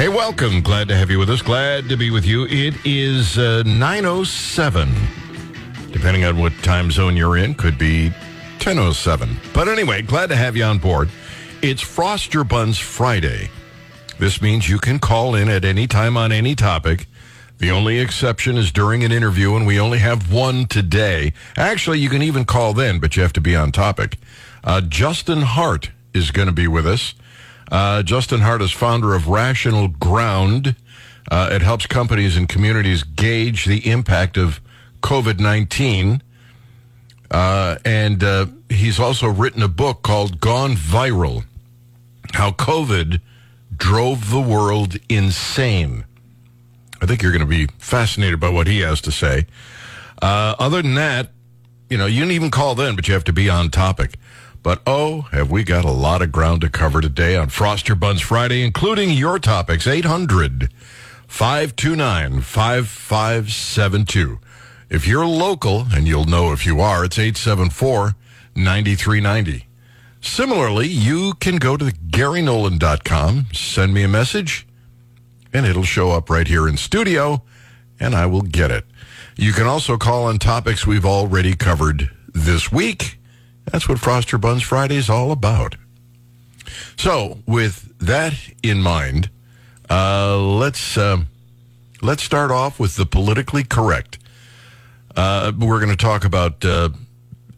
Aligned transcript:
Hey, 0.00 0.08
welcome. 0.08 0.62
Glad 0.62 0.88
to 0.88 0.96
have 0.96 1.10
you 1.10 1.18
with 1.18 1.28
us. 1.28 1.42
Glad 1.42 1.90
to 1.90 1.96
be 1.98 2.10
with 2.10 2.24
you. 2.24 2.46
It 2.46 2.74
is 2.86 3.36
uh, 3.36 3.62
907. 3.66 4.94
Depending 5.92 6.24
on 6.24 6.38
what 6.38 6.54
time 6.62 6.90
zone 6.90 7.18
you're 7.18 7.36
in, 7.36 7.52
could 7.52 7.76
be 7.76 8.08
1007. 8.08 9.36
But 9.52 9.68
anyway, 9.68 10.00
glad 10.00 10.30
to 10.30 10.36
have 10.36 10.56
you 10.56 10.64
on 10.64 10.78
board. 10.78 11.10
It's 11.60 11.82
Frost 11.82 12.32
Your 12.32 12.44
Buns 12.44 12.78
Friday. 12.78 13.50
This 14.18 14.40
means 14.40 14.70
you 14.70 14.78
can 14.78 15.00
call 15.00 15.34
in 15.34 15.50
at 15.50 15.66
any 15.66 15.86
time 15.86 16.16
on 16.16 16.32
any 16.32 16.54
topic. 16.54 17.06
The 17.58 17.70
only 17.70 17.98
exception 17.98 18.56
is 18.56 18.72
during 18.72 19.04
an 19.04 19.12
interview, 19.12 19.54
and 19.54 19.66
we 19.66 19.78
only 19.78 19.98
have 19.98 20.32
one 20.32 20.64
today. 20.64 21.34
Actually, 21.58 21.98
you 21.98 22.08
can 22.08 22.22
even 22.22 22.46
call 22.46 22.72
then, 22.72 23.00
but 23.00 23.16
you 23.16 23.22
have 23.22 23.34
to 23.34 23.40
be 23.42 23.54
on 23.54 23.70
topic. 23.70 24.16
Uh, 24.64 24.80
Justin 24.80 25.42
Hart 25.42 25.90
is 26.14 26.30
going 26.30 26.48
to 26.48 26.54
be 26.54 26.68
with 26.68 26.86
us. 26.86 27.12
Uh, 27.70 28.02
Justin 28.02 28.40
Hart 28.40 28.62
is 28.62 28.72
founder 28.72 29.14
of 29.14 29.28
Rational 29.28 29.88
Ground. 29.88 30.74
Uh, 31.30 31.50
it 31.52 31.62
helps 31.62 31.86
companies 31.86 32.36
and 32.36 32.48
communities 32.48 33.02
gauge 33.04 33.64
the 33.64 33.88
impact 33.88 34.36
of 34.36 34.60
COVID 35.02 35.38
19. 35.38 36.22
Uh, 37.30 37.76
and 37.84 38.24
uh, 38.24 38.46
he's 38.68 38.98
also 38.98 39.28
written 39.28 39.62
a 39.62 39.68
book 39.68 40.02
called 40.02 40.40
Gone 40.40 40.74
Viral 40.74 41.44
How 42.32 42.50
COVID 42.50 43.20
Drove 43.76 44.30
the 44.30 44.40
World 44.40 44.96
Insane. 45.08 46.04
I 47.00 47.06
think 47.06 47.22
you're 47.22 47.32
going 47.32 47.40
to 47.40 47.46
be 47.46 47.66
fascinated 47.78 48.40
by 48.40 48.48
what 48.48 48.66
he 48.66 48.80
has 48.80 49.00
to 49.02 49.12
say. 49.12 49.46
Uh, 50.20 50.54
other 50.58 50.82
than 50.82 50.94
that, 50.96 51.30
you 51.88 51.96
know, 51.96 52.06
you 52.06 52.22
can 52.22 52.30
even 52.30 52.50
call 52.50 52.74
then, 52.74 52.94
but 52.94 53.08
you 53.08 53.14
have 53.14 53.24
to 53.24 53.32
be 53.32 53.48
on 53.48 53.70
topic. 53.70 54.16
But 54.62 54.82
oh, 54.86 55.22
have 55.32 55.50
we 55.50 55.64
got 55.64 55.86
a 55.86 55.90
lot 55.90 56.20
of 56.20 56.32
ground 56.32 56.60
to 56.60 56.68
cover 56.68 57.00
today 57.00 57.34
on 57.34 57.48
Frost 57.48 57.88
Your 57.88 57.96
Buns 57.96 58.20
Friday, 58.20 58.62
including 58.62 59.10
your 59.10 59.38
topics. 59.38 59.86
800 59.86 60.70
529 61.26 62.42
5572. 62.42 64.38
If 64.90 65.06
you're 65.06 65.26
local, 65.26 65.86
and 65.92 66.06
you'll 66.06 66.24
know 66.24 66.52
if 66.52 66.66
you 66.66 66.80
are, 66.80 67.04
it's 67.04 67.18
874 67.18 68.16
9390. 68.54 69.66
Similarly, 70.20 70.88
you 70.88 71.34
can 71.34 71.56
go 71.56 71.76
to 71.78 71.86
GaryNolan.com, 71.86 73.46
send 73.52 73.94
me 73.94 74.02
a 74.02 74.08
message, 74.08 74.66
and 75.52 75.64
it'll 75.64 75.84
show 75.84 76.10
up 76.10 76.28
right 76.28 76.46
here 76.46 76.68
in 76.68 76.76
studio, 76.76 77.42
and 77.98 78.14
I 78.14 78.26
will 78.26 78.42
get 78.42 78.70
it. 78.70 78.84
You 79.36 79.52
can 79.52 79.66
also 79.66 79.96
call 79.96 80.24
on 80.24 80.38
topics 80.38 80.86
we've 80.86 81.06
already 81.06 81.54
covered 81.54 82.10
this 82.34 82.70
week. 82.70 83.19
That's 83.66 83.88
what 83.88 83.98
Frost 83.98 84.32
Your 84.32 84.38
Buns 84.38 84.62
Friday 84.62 84.96
is 84.96 85.08
all 85.08 85.32
about. 85.32 85.76
So, 86.96 87.38
with 87.46 87.92
that 87.98 88.34
in 88.62 88.80
mind, 88.82 89.30
uh, 89.88 90.38
let's 90.38 90.96
uh, 90.96 91.18
let's 92.02 92.22
start 92.22 92.50
off 92.50 92.78
with 92.78 92.96
the 92.96 93.06
politically 93.06 93.64
correct. 93.64 94.18
Uh, 95.16 95.52
we're 95.58 95.80
going 95.80 95.90
to 95.90 95.96
talk 95.96 96.24
about 96.24 96.64
uh, 96.64 96.90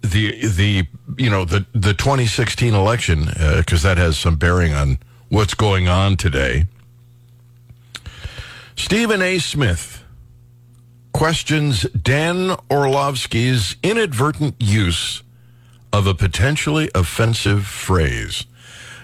the 0.00 0.46
the 0.46 0.86
you 1.16 1.30
know 1.30 1.44
the 1.44 1.66
the 1.72 1.94
2016 1.94 2.74
election 2.74 3.26
because 3.56 3.82
that 3.82 3.98
has 3.98 4.18
some 4.18 4.36
bearing 4.36 4.72
on 4.72 4.98
what's 5.28 5.54
going 5.54 5.88
on 5.88 6.16
today. 6.16 6.66
Stephen 8.76 9.22
A. 9.22 9.38
Smith 9.38 10.02
questions 11.12 11.82
Dan 11.90 12.56
Orlovsky's 12.70 13.76
inadvertent 13.82 14.54
use 14.58 15.22
of 15.92 16.06
a 16.06 16.14
potentially 16.14 16.90
offensive 16.94 17.66
phrase. 17.66 18.46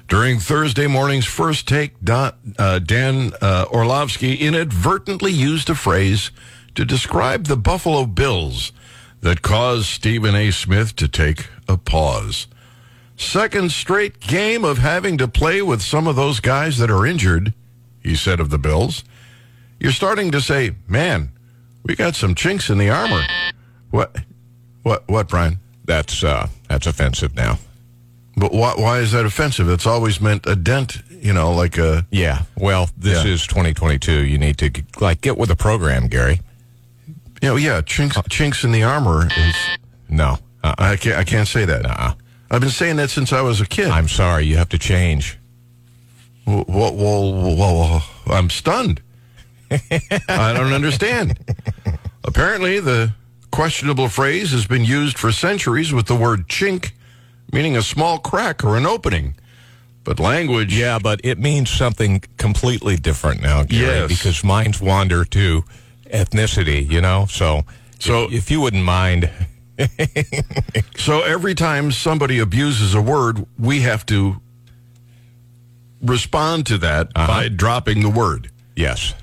During 0.09 0.39
Thursday 0.39 0.87
morning's 0.87 1.27
first 1.27 1.69
take, 1.69 1.93
uh, 2.09 2.33
Dan 2.79 3.33
uh, 3.43 3.67
Orlovsky 3.71 4.37
inadvertently 4.37 5.33
used 5.33 5.69
a 5.69 5.75
phrase 5.75 6.31
to 6.75 6.85
describe 6.85 7.45
the 7.45 7.57
Buffalo 7.57 8.07
Bills 8.07 8.73
that 9.21 9.43
caused 9.43 9.87
Stephen 9.87 10.35
A. 10.35 10.51
Smith 10.51 10.97
to 10.97 11.09
take 11.09 11.49
a 11.69 11.77
pause. 11.77 12.47
Second 13.17 13.73
straight 13.73 14.21
game 14.21 14.65
of 14.65 14.79
having 14.79 15.19
to 15.19 15.29
play 15.29 15.61
with 15.61 15.83
some 15.83 16.07
of 16.07 16.17
those 16.17 16.41
guys 16.41 16.79
that 16.79 16.91
are 16.91 17.05
injured, 17.05 17.53
he 18.03 18.15
said 18.15 18.41
of 18.41 18.49
the 18.49 18.59
Bills. 18.59 19.05
You're 19.81 19.93
starting 19.93 20.31
to 20.31 20.41
say, 20.41 20.77
man, 20.87 21.31
we 21.83 21.97
got 21.97 22.15
some 22.15 22.35
chinks 22.35 22.71
in 22.71 22.79
the 22.79 22.91
armor. 22.91 23.25
What? 23.91 24.17
What? 24.83 25.09
What, 25.09 25.29
Brian? 25.29 25.59
That's 25.89 26.23
uh, 26.23 26.49
that's 26.69 26.87
offensive 26.87 27.35
now. 27.35 27.59
But 28.37 28.53
why, 28.53 28.75
why 28.77 28.99
is 28.99 29.11
that 29.13 29.25
offensive? 29.25 29.69
It's 29.71 29.87
always 29.87 30.21
meant 30.21 30.47
a 30.47 30.55
dent, 30.55 30.99
you 31.11 31.33
know, 31.33 31.51
like 31.53 31.79
a. 31.79 32.07
Yeah. 32.11 32.43
Well, 32.57 32.91
this 32.97 33.25
Yeah. 33.25 33.33
is 33.33 33.47
2022. 33.47 34.25
You 34.25 34.37
need 34.39 34.59
to 34.59 34.71
like 35.01 35.23
get 35.23 35.39
with 35.39 35.49
the 35.49 35.57
program, 35.57 36.07
Gary. 36.07 36.41
You 37.43 37.49
know, 37.49 37.57
yeah, 37.57 37.81
chinks, 37.81 38.17
chinks 38.29 38.65
in 38.65 38.73
the 38.73 38.83
armor 38.83 39.27
is. 39.35 39.57
No. 40.11 40.39
Uh-uh. 40.63 40.75
I 40.79 40.97
can't. 40.97 41.17
I 41.17 41.25
can't 41.25 41.49
say 41.49 41.65
that. 41.65 41.87
Uh-uh. 41.87 42.13
I've 42.51 42.61
been 42.61 42.71
saying 42.71 42.97
that 42.97 43.09
since 43.11 43.33
I 43.33 43.41
was 43.41 43.61
a 43.63 43.67
kid. 43.67 43.89
I'm 43.89 44.09
sorry. 44.09 44.45
You 44.45 44.57
have 44.59 44.69
to 44.71 44.79
change. 44.79 45.39
Well, 46.47 46.65
well, 46.69 46.95
well, 46.95 47.57
well, 47.57 48.05
I'm 48.27 48.51
stunned. 48.51 49.01
I 49.71 50.53
don't 50.55 50.73
understand. 50.73 51.39
Apparently, 52.25 52.79
the 52.81 53.13
questionable 53.59 54.09
phrase 54.09 54.53
has 54.53 54.69
been 54.69 54.85
used 54.85 55.19
for 55.19 55.33
centuries 55.33 55.93
with 55.93 56.07
the 56.07 56.15
word 56.15 56.47
chink, 56.47 56.93
meaning 57.53 57.77
a 57.77 57.83
small 57.83 58.21
crack 58.21 58.63
or 58.63 58.77
an 58.77 58.87
opening. 58.87 59.35
But 60.05 60.21
language. 60.21 60.73
Yeah, 60.79 61.01
but 61.01 61.21
it 61.25 61.41
means 61.41 61.69
something 61.69 62.23
completely 62.37 62.95
different 62.97 63.43
now, 63.43 63.65
Gary, 63.65 63.83
Yes. 64.03 64.09
because 64.09 64.45
minds 64.45 64.81
wander 64.81 65.25
to 65.25 65.65
ethnicity, 66.07 66.89
you 66.89 67.01
know? 67.01 67.27
So, 67.29 67.63
So- 67.99 68.27
if, 68.27 68.33
if 68.33 68.51
you 68.53 68.61
wouldn't 68.61 68.85
mind, 68.85 69.29
So 70.97 71.23
every 71.23 71.57
time 71.57 71.91
somebody 71.91 72.39
abuses 72.39 72.95
a 72.95 73.03
word, 73.03 73.45
we 73.59 73.81
have 73.81 74.07
to 74.07 74.41
respond 76.01 76.65
to 76.67 76.79
that 76.79 77.09
uh-huh. 77.17 77.27
by 77.27 77.49
dropping 77.49 78.03
the 78.03 78.11
word. 78.11 78.53
yes. 78.77 79.15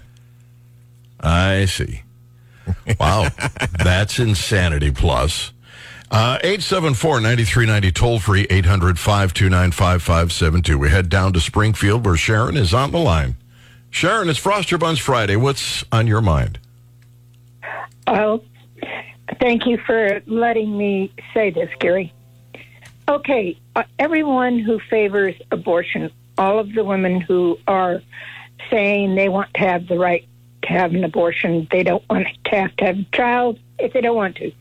I 1.21 1.65
see. 1.65 2.01
Wow. 2.99 3.29
That's 3.83 4.19
insanity 4.19 4.91
plus. 4.91 5.51
Uh, 6.11 6.37
874-9390 6.39 7.93
toll 7.93 8.19
free 8.19 8.45
800-529-5572. 8.47 10.75
We 10.75 10.89
head 10.89 11.09
down 11.09 11.33
to 11.33 11.41
Springfield 11.41 12.05
where 12.05 12.15
Sharon 12.15 12.55
is 12.57 12.73
on 12.73 12.91
the 12.91 12.99
line. 12.99 13.35
Sharon, 13.89 14.29
it's 14.29 14.39
Frost 14.39 14.71
Your 14.71 14.77
Buns 14.77 14.99
Friday. 14.99 15.35
What's 15.35 15.83
on 15.91 16.07
your 16.07 16.21
mind? 16.21 16.59
Oh, 18.07 18.43
thank 19.39 19.65
you 19.65 19.77
for 19.85 20.21
letting 20.27 20.77
me 20.77 21.11
say 21.33 21.49
this, 21.49 21.69
Gary. 21.79 22.13
Okay, 23.07 23.57
uh, 23.75 23.83
everyone 23.99 24.59
who 24.59 24.79
favors 24.89 25.35
abortion, 25.51 26.09
all 26.37 26.59
of 26.59 26.73
the 26.73 26.83
women 26.83 27.21
who 27.21 27.57
are 27.67 28.01
saying 28.69 29.15
they 29.15 29.29
want 29.29 29.53
to 29.53 29.59
have 29.59 29.87
the 29.87 29.97
right 29.97 30.27
to 30.65 30.73
have 30.73 30.93
an 30.93 31.03
abortion, 31.03 31.67
they 31.71 31.83
don't 31.83 32.03
want 32.09 32.27
to 32.45 32.55
have 32.55 32.75
to 32.77 32.85
have 32.85 32.99
a 32.99 33.05
child 33.13 33.59
if 33.79 33.93
they 33.93 34.01
don't 34.01 34.15
want 34.15 34.35
to. 34.37 34.51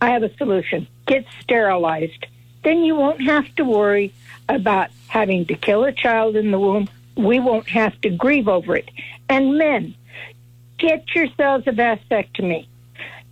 I 0.00 0.10
have 0.10 0.22
a 0.22 0.34
solution. 0.36 0.86
Get 1.06 1.26
sterilized. 1.40 2.26
Then 2.64 2.84
you 2.84 2.94
won't 2.94 3.22
have 3.22 3.52
to 3.56 3.64
worry 3.64 4.12
about 4.48 4.90
having 5.08 5.46
to 5.46 5.54
kill 5.54 5.84
a 5.84 5.92
child 5.92 6.36
in 6.36 6.50
the 6.50 6.58
womb. 6.58 6.88
We 7.16 7.40
won't 7.40 7.68
have 7.68 8.00
to 8.02 8.10
grieve 8.10 8.48
over 8.48 8.76
it. 8.76 8.88
And 9.28 9.58
men, 9.58 9.94
get 10.78 11.14
yourselves 11.14 11.66
a 11.66 11.72
vasectomy. 11.72 12.66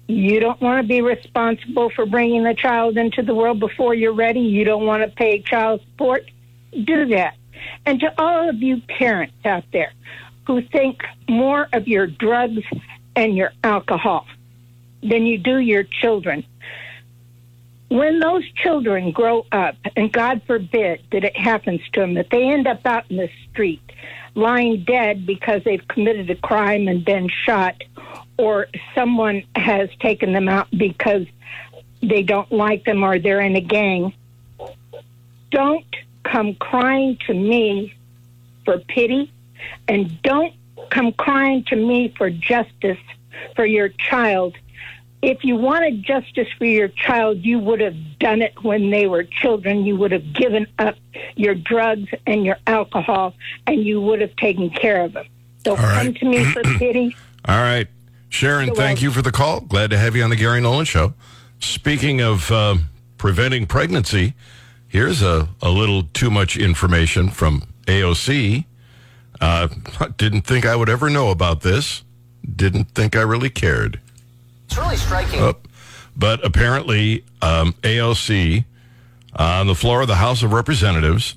You 0.09 0.41
don't 0.41 0.60
want 0.60 0.82
to 0.82 0.88
be 0.88 1.00
responsible 1.00 1.91
for 1.91 2.06
bringing 2.06 2.44
the 2.44 2.55
child 2.55 2.97
into 2.97 3.22
the 3.22 3.34
world 3.34 3.60
before 3.60 3.94
you're 3.94 4.12
ready. 4.12 4.41
You 4.41 4.65
don't 4.65 4.87
want 4.87 5.03
to 5.03 5.09
pay 5.09 5.41
child 5.41 5.81
support. 5.81 6.31
Do 6.71 7.06
that. 7.06 7.37
And 7.84 8.00
to 8.00 8.15
all 8.21 8.49
of 8.49 8.62
you 8.62 8.81
parents 8.81 9.34
out 9.44 9.65
there 9.72 9.93
who 10.47 10.62
think 10.62 11.03
more 11.29 11.69
of 11.73 11.88
your 11.88 12.06
drugs 12.06 12.62
and 13.15 13.37
your 13.37 13.53
alcohol 13.65 14.26
than 15.03 15.26
you 15.26 15.38
do 15.38 15.59
your 15.59 15.82
children, 15.82 16.44
when 17.88 18.19
those 18.19 18.44
children 18.62 19.12
grow 19.12 19.47
up, 19.53 19.76
and 19.94 20.12
God 20.12 20.43
forbid 20.47 21.03
that 21.12 21.25
it 21.25 21.37
happens 21.37 21.81
to 21.93 22.00
them, 22.00 22.15
that 22.15 22.31
they 22.31 22.49
end 22.49 22.67
up 22.67 22.85
out 22.85 23.11
in 23.11 23.17
the 23.17 23.31
street 23.50 23.82
lying 24.35 24.85
dead 24.85 25.25
because 25.25 25.62
they've 25.65 25.87
committed 25.88 26.29
a 26.31 26.37
crime 26.37 26.88
and 26.88 27.05
been 27.05 27.29
shot, 27.44 27.82
or 28.38 28.67
someone 28.94 29.43
has 29.55 29.88
taken 30.00 30.32
them 30.32 30.49
out 30.49 30.69
because 30.76 31.26
they 32.03 32.23
don't 32.23 32.53
like 32.53 32.85
them 32.85 33.03
or 33.03 33.19
they're 33.19 33.41
in 33.41 33.56
a 33.56 33.61
gang, 33.61 34.12
don't 35.50 35.87
come 36.23 36.55
crying 36.55 37.17
to 37.26 37.32
me 37.32 37.94
for 38.65 38.79
pity 38.79 39.32
and 39.89 40.21
don't 40.23 40.55
come 40.91 41.13
crying 41.13 41.65
to 41.65 41.77
me 41.77 42.15
for 42.17 42.31
justice 42.31 42.99
for 43.55 43.65
your 43.67 43.89
child. 43.89 44.57
If 45.23 45.45
you 45.45 45.57
wanted 45.57 46.03
justice 46.03 46.49
for 46.59 46.67
your 46.67 46.89
child, 46.89 47.39
you 47.39 47.59
would 47.59 47.81
have 47.81 47.97
done 48.19 48.43
it 48.43 48.63
when 48.63 48.91
they 48.91 49.07
were 49.07 49.25
children. 49.25 49.85
You 49.85 49.97
would 49.97 50.13
have 50.13 50.33
given 50.35 50.67
up 50.79 50.97
your 51.35 51.55
drugs 51.55 52.09
and 52.27 52.45
your 52.45 52.59
alcohol, 52.67 53.35
and 53.67 53.83
you 53.83 54.01
would 54.01 54.21
have 54.21 54.37
taken 54.37 54.71
care 54.71 55.03
of 55.03 55.15
them. 55.15 55.27
Don't 55.63 55.79
All 55.79 55.85
come 55.85 56.07
right. 56.07 56.17
to 56.17 56.25
me 56.27 56.45
for 56.45 56.63
pity. 56.79 57.17
All 57.47 57.59
right. 57.59 57.89
Sharon, 58.29 58.67
You're 58.67 58.77
thank 58.77 58.97
welcome. 58.99 59.05
you 59.05 59.11
for 59.11 59.23
the 59.23 59.33
call. 59.33 59.61
Glad 59.61 59.91
to 59.91 59.99
have 59.99 60.15
you 60.15 60.23
on 60.23 60.31
the 60.31 60.37
Gary 60.37 60.61
Nolan 60.61 60.85
Show. 60.85 61.15
Speaking 61.61 62.21
of 62.21 62.51
uh, 62.53 62.77
preventing 63.17 63.67
pregnancy, 63.67 64.35
here's 64.87 65.23
a, 65.23 65.49
a 65.63 65.71
little 65.71 66.03
too 66.03 66.31
much 66.31 66.57
information 66.57 67.31
from 67.31 67.63
AOC. 67.87 68.65
Uh, 69.41 69.69
didn't 70.17 70.43
think 70.43 70.65
I 70.67 70.77
would 70.77 70.88
ever 70.88 71.11
know 71.11 71.31
about 71.31 71.61
this. 71.61 72.03
Didn't 72.55 72.91
think 72.93 73.17
I 73.17 73.23
really 73.23 73.50
cared. 73.50 74.00
It's 74.67 74.77
really 74.77 74.97
striking. 74.97 75.41
Oh, 75.41 75.55
but 76.17 76.44
apparently, 76.44 77.25
um, 77.43 77.75
AOC 77.83 78.65
on 79.35 79.67
the 79.67 79.75
floor 79.75 80.00
of 80.03 80.09
the 80.09 80.17
House 80.17 80.43
of 80.43 80.53
Representatives 80.53 81.35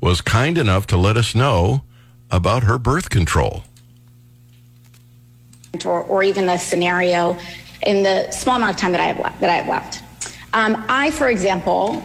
was 0.00 0.20
kind 0.20 0.56
enough 0.56 0.86
to 0.88 0.96
let 0.96 1.16
us 1.16 1.34
know 1.34 1.82
about 2.30 2.62
her 2.62 2.78
birth 2.78 3.10
control. 3.10 3.64
or, 5.84 6.02
or 6.04 6.22
even 6.22 6.46
the 6.46 6.56
scenario 6.58 7.36
in 7.86 8.02
the 8.02 8.30
small 8.30 8.56
amount 8.56 8.72
of 8.72 8.76
time 8.76 8.92
that 8.92 9.00
I 9.00 9.06
have 9.06 9.18
left. 9.18 9.40
That 9.40 9.50
I 9.50 9.54
have 9.54 9.68
left. 9.68 10.02
Um, 10.52 10.84
I, 10.88 11.10
for 11.10 11.28
example, 11.28 12.02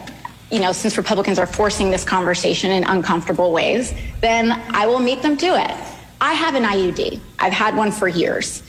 you 0.50 0.60
know, 0.60 0.72
since 0.72 0.96
Republicans 0.96 1.38
are 1.38 1.46
forcing 1.46 1.90
this 1.90 2.04
conversation 2.04 2.70
in 2.70 2.84
uncomfortable 2.84 3.52
ways, 3.52 3.92
then 4.20 4.52
I 4.52 4.86
will 4.86 5.00
meet 5.00 5.22
them 5.22 5.36
to 5.38 5.46
it. 5.46 5.76
I 6.20 6.32
have 6.34 6.54
an 6.54 6.62
IUD. 6.64 7.20
I've 7.38 7.52
had 7.52 7.76
one 7.76 7.90
for 7.92 8.08
years. 8.08 8.62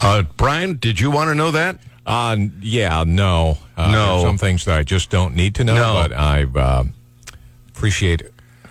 Uh, 0.00 0.22
Brian, 0.36 0.76
did 0.76 1.00
you 1.00 1.10
want 1.10 1.28
to 1.28 1.34
know 1.34 1.50
that? 1.50 1.78
Uh, 2.06 2.36
yeah, 2.60 3.04
no. 3.06 3.58
Uh, 3.76 3.90
No. 3.90 4.22
Some 4.22 4.38
things 4.38 4.64
that 4.66 4.78
I 4.78 4.82
just 4.82 5.10
don't 5.10 5.34
need 5.34 5.54
to 5.56 5.64
know, 5.64 5.74
No. 5.74 5.94
but 5.94 6.12
I 6.12 6.44
uh, 6.44 6.84
appreciate 7.68 8.22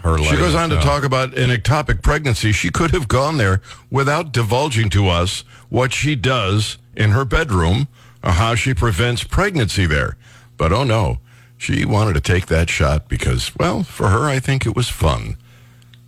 her. 0.04 0.18
She 0.20 0.36
goes 0.36 0.54
on 0.54 0.70
to 0.70 0.76
know. 0.76 0.82
talk 0.82 1.04
about 1.04 1.36
an 1.38 1.50
ectopic 1.50 2.02
pregnancy. 2.04 2.52
She 2.52 2.70
could 2.70 2.92
have 2.92 3.08
gone 3.08 3.38
there 3.38 3.62
without 3.90 4.32
divulging 4.32 4.90
to 4.92 5.08
us 5.08 5.44
what 5.70 5.92
she 5.94 6.16
does 6.16 6.78
in 6.96 7.12
her 7.12 7.26
bedroom 7.26 7.88
or 8.24 8.32
how 8.32 8.54
she 8.56 8.74
prevents 8.74 9.24
pregnancy 9.24 9.86
there. 9.86 10.16
But 10.58 10.72
oh 10.72 10.84
no, 10.84 11.18
she 11.64 11.86
wanted 11.86 12.14
to 12.14 12.20
take 12.20 12.48
that 12.48 12.70
shot 12.70 13.08
because, 13.08 13.56
well, 13.56 13.84
for 13.84 14.10
her, 14.10 14.28
I 14.28 14.40
think 14.40 14.66
it 14.66 14.76
was 14.76 14.90
fun. 14.90 15.38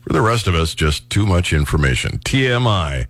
For 0.02 0.12
the 0.12 0.22
rest 0.22 0.48
of 0.48 0.54
us, 0.54 0.76
just 0.76 1.10
too 1.10 1.26
much 1.26 1.54
information. 1.54 2.20
TMI. 2.20 3.08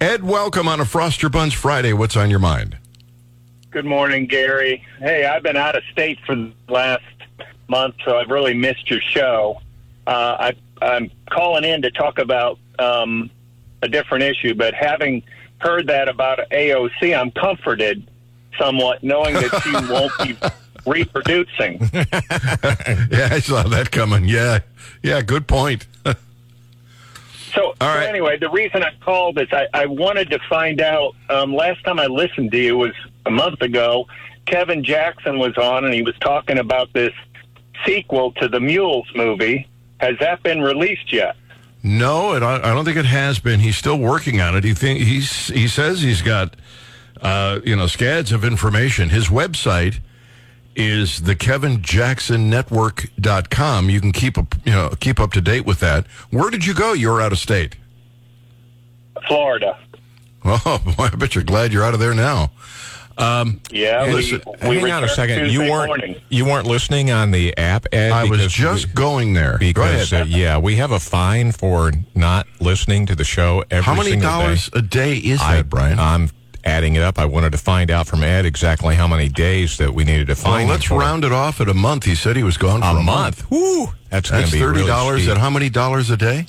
Ed, 0.00 0.24
welcome 0.24 0.66
on 0.66 0.80
a 0.80 0.84
Froster 0.84 1.30
Buns 1.30 1.52
Friday. 1.52 1.92
What's 1.92 2.16
on 2.16 2.30
your 2.30 2.38
mind? 2.38 2.78
Good 3.70 3.84
morning, 3.84 4.26
Gary. 4.26 4.82
Hey, 4.98 5.26
I've 5.26 5.42
been 5.42 5.58
out 5.58 5.76
of 5.76 5.82
state 5.92 6.18
for 6.24 6.34
the 6.34 6.52
last 6.68 7.04
month, 7.68 7.96
so 8.02 8.16
I've 8.16 8.30
really 8.30 8.54
missed 8.54 8.90
your 8.90 9.02
show. 9.02 9.60
Uh, 10.06 10.52
I, 10.52 10.52
I'm 10.80 11.10
calling 11.30 11.64
in 11.64 11.82
to 11.82 11.90
talk 11.90 12.18
about 12.18 12.58
um, 12.78 13.30
a 13.82 13.88
different 13.88 14.24
issue, 14.24 14.54
but 14.54 14.72
having 14.72 15.22
heard 15.58 15.88
that 15.88 16.08
about 16.08 16.38
AOC, 16.50 17.14
I'm 17.14 17.30
comforted 17.30 18.08
somewhat 18.58 19.02
knowing 19.02 19.34
that 19.34 19.60
she 19.62 19.72
won't 19.92 20.12
be 20.22 20.48
reproducing. 20.86 21.80
Yeah, 23.10 23.28
I 23.30 23.40
saw 23.40 23.62
that 23.64 23.90
coming. 23.90 24.24
Yeah, 24.26 24.60
yeah, 25.02 25.22
good 25.22 25.46
point. 25.46 25.86
So, 27.54 27.68
All 27.80 27.94
so 27.94 28.00
anyway, 28.00 28.36
the 28.36 28.50
reason 28.50 28.82
I 28.82 28.90
called 29.00 29.38
is 29.38 29.46
I, 29.52 29.68
I 29.72 29.86
wanted 29.86 30.28
to 30.30 30.40
find 30.48 30.80
out. 30.80 31.14
Um, 31.30 31.54
last 31.54 31.84
time 31.84 32.00
I 32.00 32.06
listened 32.06 32.50
to 32.50 32.58
you 32.58 32.76
was 32.76 32.94
a 33.26 33.30
month 33.30 33.62
ago. 33.62 34.08
Kevin 34.46 34.82
Jackson 34.82 35.38
was 35.38 35.56
on, 35.56 35.84
and 35.84 35.94
he 35.94 36.02
was 36.02 36.16
talking 36.20 36.58
about 36.58 36.92
this 36.94 37.12
sequel 37.86 38.32
to 38.32 38.48
the 38.48 38.58
Mules 38.58 39.08
movie. 39.14 39.68
Has 40.00 40.18
that 40.18 40.42
been 40.42 40.62
released 40.62 41.12
yet? 41.12 41.36
No, 41.84 42.34
it, 42.34 42.42
I 42.42 42.56
I 42.56 42.74
don't 42.74 42.84
think 42.84 42.96
it 42.96 43.04
has 43.04 43.38
been. 43.38 43.60
He's 43.60 43.76
still 43.76 43.98
working 43.98 44.40
on 44.40 44.56
it. 44.56 44.64
He 44.64 44.74
think 44.74 45.00
he's 45.00 45.46
he 45.48 45.68
says 45.68 46.02
he's 46.02 46.22
got 46.22 46.56
uh, 47.20 47.60
you 47.64 47.76
know 47.76 47.86
scads 47.86 48.32
of 48.32 48.44
information. 48.44 49.10
His 49.10 49.28
website 49.28 50.00
is 50.76 51.22
the 51.22 51.34
kevinjacksonnetwork.com. 51.36 53.90
You 53.90 54.00
can 54.00 54.12
keep 54.12 54.38
up 54.38 54.54
you 54.64 54.72
know 54.72 54.90
keep 55.00 55.18
up 55.20 55.32
to 55.32 55.40
date 55.40 55.66
with 55.66 55.80
that. 55.80 56.06
Where 56.30 56.50
did 56.50 56.64
you 56.66 56.74
go? 56.74 56.92
You 56.92 57.10
were 57.10 57.20
out 57.20 57.32
of 57.32 57.38
state. 57.38 57.76
Florida. 59.28 59.78
Oh 60.44 60.82
boy, 60.98 61.04
I 61.12 61.16
bet 61.16 61.34
you're 61.34 61.44
glad 61.44 61.72
you're 61.72 61.84
out 61.84 61.94
of 61.94 62.00
there 62.00 62.14
now. 62.14 62.50
Yeah, 63.16 63.44
Hey, 63.70 64.08
we, 64.08 64.12
listen, 64.14 64.42
we 64.68 64.80
Hang 64.80 64.90
on 64.90 65.04
a 65.04 65.08
second. 65.08 65.38
Tuesday 65.38 65.52
You 65.52 65.60
weren't 65.70 65.86
morning. 65.86 66.16
you 66.30 66.44
weren't 66.44 66.66
listening 66.66 67.12
on 67.12 67.30
the 67.30 67.56
app, 67.56 67.86
Ed. 67.92 68.10
I 68.12 68.24
was 68.24 68.52
just 68.52 68.88
we- 68.88 68.92
going 68.94 69.34
there. 69.34 69.52
Go 69.52 69.58
because 69.58 70.12
ahead. 70.12 70.26
uh, 70.26 70.36
yeah, 70.36 70.58
we 70.58 70.74
have 70.76 70.90
a 70.90 70.98
fine 70.98 71.52
for 71.52 71.92
not 72.14 72.46
listening 72.60 73.06
to 73.06 73.14
the 73.14 73.22
show 73.24 73.64
every 73.70 73.84
How 73.84 73.94
many 73.94 74.10
single 74.10 74.28
dollars 74.28 74.68
day. 74.68 74.78
a 74.78 74.82
day 74.82 75.16
is 75.16 75.40
I, 75.40 75.56
that, 75.56 75.70
Brian? 75.70 75.98
I'm 76.00 76.28
adding 76.64 76.94
it 76.96 77.02
up. 77.02 77.18
I 77.18 77.26
wanted 77.26 77.52
to 77.52 77.58
find 77.58 77.90
out 77.90 78.06
from 78.06 78.22
Ed 78.22 78.46
exactly 78.46 78.94
how 78.94 79.06
many 79.06 79.28
days 79.28 79.76
that 79.78 79.94
we 79.94 80.04
needed 80.04 80.26
to 80.28 80.34
well, 80.34 80.42
find. 80.54 80.68
let's 80.68 80.84
him 80.84 80.88
for. 80.96 81.00
round 81.00 81.24
it 81.24 81.32
off 81.32 81.60
at 81.60 81.68
a 81.68 81.74
month. 81.74 82.04
He 82.04 82.14
said 82.14 82.36
he 82.36 82.42
was 82.42 82.56
gone 82.56 82.80
for 82.80 82.86
a 82.86 83.00
a, 83.00 83.02
month. 83.02 83.50
Woo! 83.50 83.86
That's, 84.10 84.30
going 84.30 84.42
That's 84.42 84.52
to 84.52 84.56
be 84.56 84.62
thirty 84.62 84.86
dollars. 84.86 85.22
steep. 85.22 85.32
at 85.32 85.38
how 85.38 85.50
many 85.50 85.68
dollars 85.68 86.10
a 86.10 86.16
day? 86.16 86.46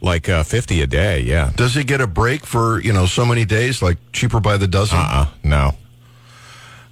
like 0.00 0.28
uh, 0.28 0.42
fifty 0.42 0.80
a 0.82 0.86
day. 0.86 1.20
Yeah. 1.20 1.50
Does 1.56 1.74
he 1.74 1.84
get 1.84 2.00
a 2.00 2.06
break 2.06 2.46
for 2.46 2.80
you 2.80 2.92
know 2.92 3.06
so 3.06 3.24
many 3.26 3.44
days, 3.44 3.82
like 3.82 3.98
cheaper 4.12 4.40
by 4.40 4.56
the 4.56 4.68
dozen? 4.68 4.98
Uh. 4.98 5.02
uh 5.02 5.26
No. 5.42 5.72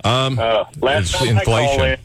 Uh, 0.04 0.64
last 0.80 1.10
It's 1.10 1.12
time 1.12 1.38
I 1.38 1.44
called 1.44 1.80
inflation. 1.80 1.92
in, 1.92 1.98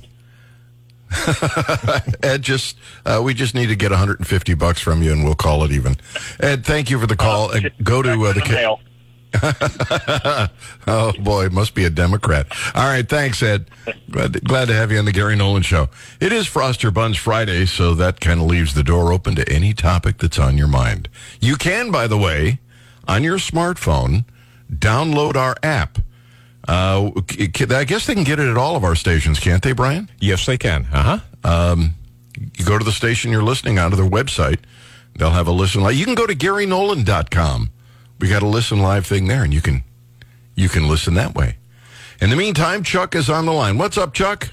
Ed, 2.23 2.41
just 2.41 2.77
uh, 3.05 3.21
we 3.23 3.33
just 3.33 3.53
need 3.53 3.67
to 3.67 3.75
get 3.75 3.91
150 3.91 4.53
bucks 4.55 4.81
from 4.81 5.03
you, 5.03 5.11
and 5.11 5.23
we'll 5.23 5.35
call 5.35 5.63
it 5.63 5.71
even. 5.71 5.97
Ed, 6.39 6.65
thank 6.65 6.89
you 6.89 6.99
for 6.99 7.05
the 7.05 7.15
call. 7.15 7.51
Uh, 7.51 7.59
go 7.83 8.01
to 8.01 8.11
uh, 8.25 8.33
the. 8.33 8.41
ca- 8.41 8.53
mail. 8.53 8.79
Oh 10.87 11.13
boy, 11.19 11.49
must 11.49 11.73
be 11.75 11.85
a 11.85 11.89
Democrat. 11.89 12.47
All 12.75 12.85
right, 12.85 13.07
thanks, 13.07 13.41
Ed. 13.43 13.69
Glad, 14.09 14.43
glad 14.43 14.67
to 14.67 14.73
have 14.73 14.91
you 14.91 14.97
on 14.97 15.05
the 15.05 15.11
Gary 15.11 15.35
Nolan 15.35 15.61
Show. 15.61 15.89
It 16.19 16.33
is 16.33 16.47
Froster 16.47 16.93
Buns 16.93 17.17
Friday, 17.17 17.65
so 17.65 17.93
that 17.95 18.19
kind 18.19 18.41
of 18.41 18.47
leaves 18.47 18.73
the 18.73 18.83
door 18.83 19.13
open 19.13 19.35
to 19.35 19.47
any 19.49 19.73
topic 19.73 20.17
that's 20.17 20.39
on 20.39 20.57
your 20.57 20.67
mind. 20.67 21.07
You 21.39 21.55
can, 21.55 21.91
by 21.91 22.07
the 22.07 22.17
way, 22.17 22.59
on 23.07 23.23
your 23.23 23.37
smartphone, 23.37 24.25
download 24.73 25.35
our 25.35 25.55
app. 25.63 25.99
Uh, 26.67 27.11
I 27.29 27.83
guess 27.85 28.05
they 28.07 28.13
can 28.15 28.23
get 28.23 28.39
it 28.39 28.49
at 28.49 28.57
all 28.57 28.75
of 28.75 28.83
our 28.83 28.95
stations, 28.95 29.39
can't 29.39 29.61
they, 29.63 29.71
Brian? 29.71 30.09
Yes, 30.19 30.45
they 30.45 30.57
can. 30.57 30.87
Uh 30.91 31.19
huh. 31.43 31.75
you 32.57 32.65
go 32.65 32.77
to 32.77 32.83
the 32.85 32.91
station 32.91 33.31
you're 33.31 33.43
listening 33.43 33.79
on 33.79 33.91
to 33.91 33.95
their 33.95 34.09
website. 34.09 34.59
They'll 35.15 35.31
have 35.31 35.47
a 35.47 35.51
listen. 35.51 35.83
You 35.95 36.05
can 36.05 36.15
go 36.15 36.25
to 36.25 36.35
GaryNolan.com. 36.35 37.69
We 38.21 38.29
got 38.29 38.43
a 38.43 38.47
listen 38.47 38.79
live 38.79 39.07
thing 39.07 39.27
there, 39.27 39.43
and 39.43 39.51
you 39.51 39.61
can 39.61 39.83
you 40.55 40.69
can 40.69 40.87
listen 40.87 41.15
that 41.15 41.33
way. 41.33 41.57
In 42.21 42.29
the 42.29 42.35
meantime, 42.35 42.83
Chuck 42.83 43.15
is 43.15 43.31
on 43.31 43.47
the 43.47 43.51
line. 43.51 43.79
What's 43.79 43.97
up, 43.97 44.13
Chuck? 44.13 44.47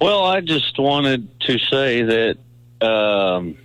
Well, 0.00 0.24
I 0.24 0.40
just 0.40 0.78
wanted 0.78 1.28
to 1.40 1.58
say 1.58 2.02
that 2.02 2.86
um, 2.86 3.58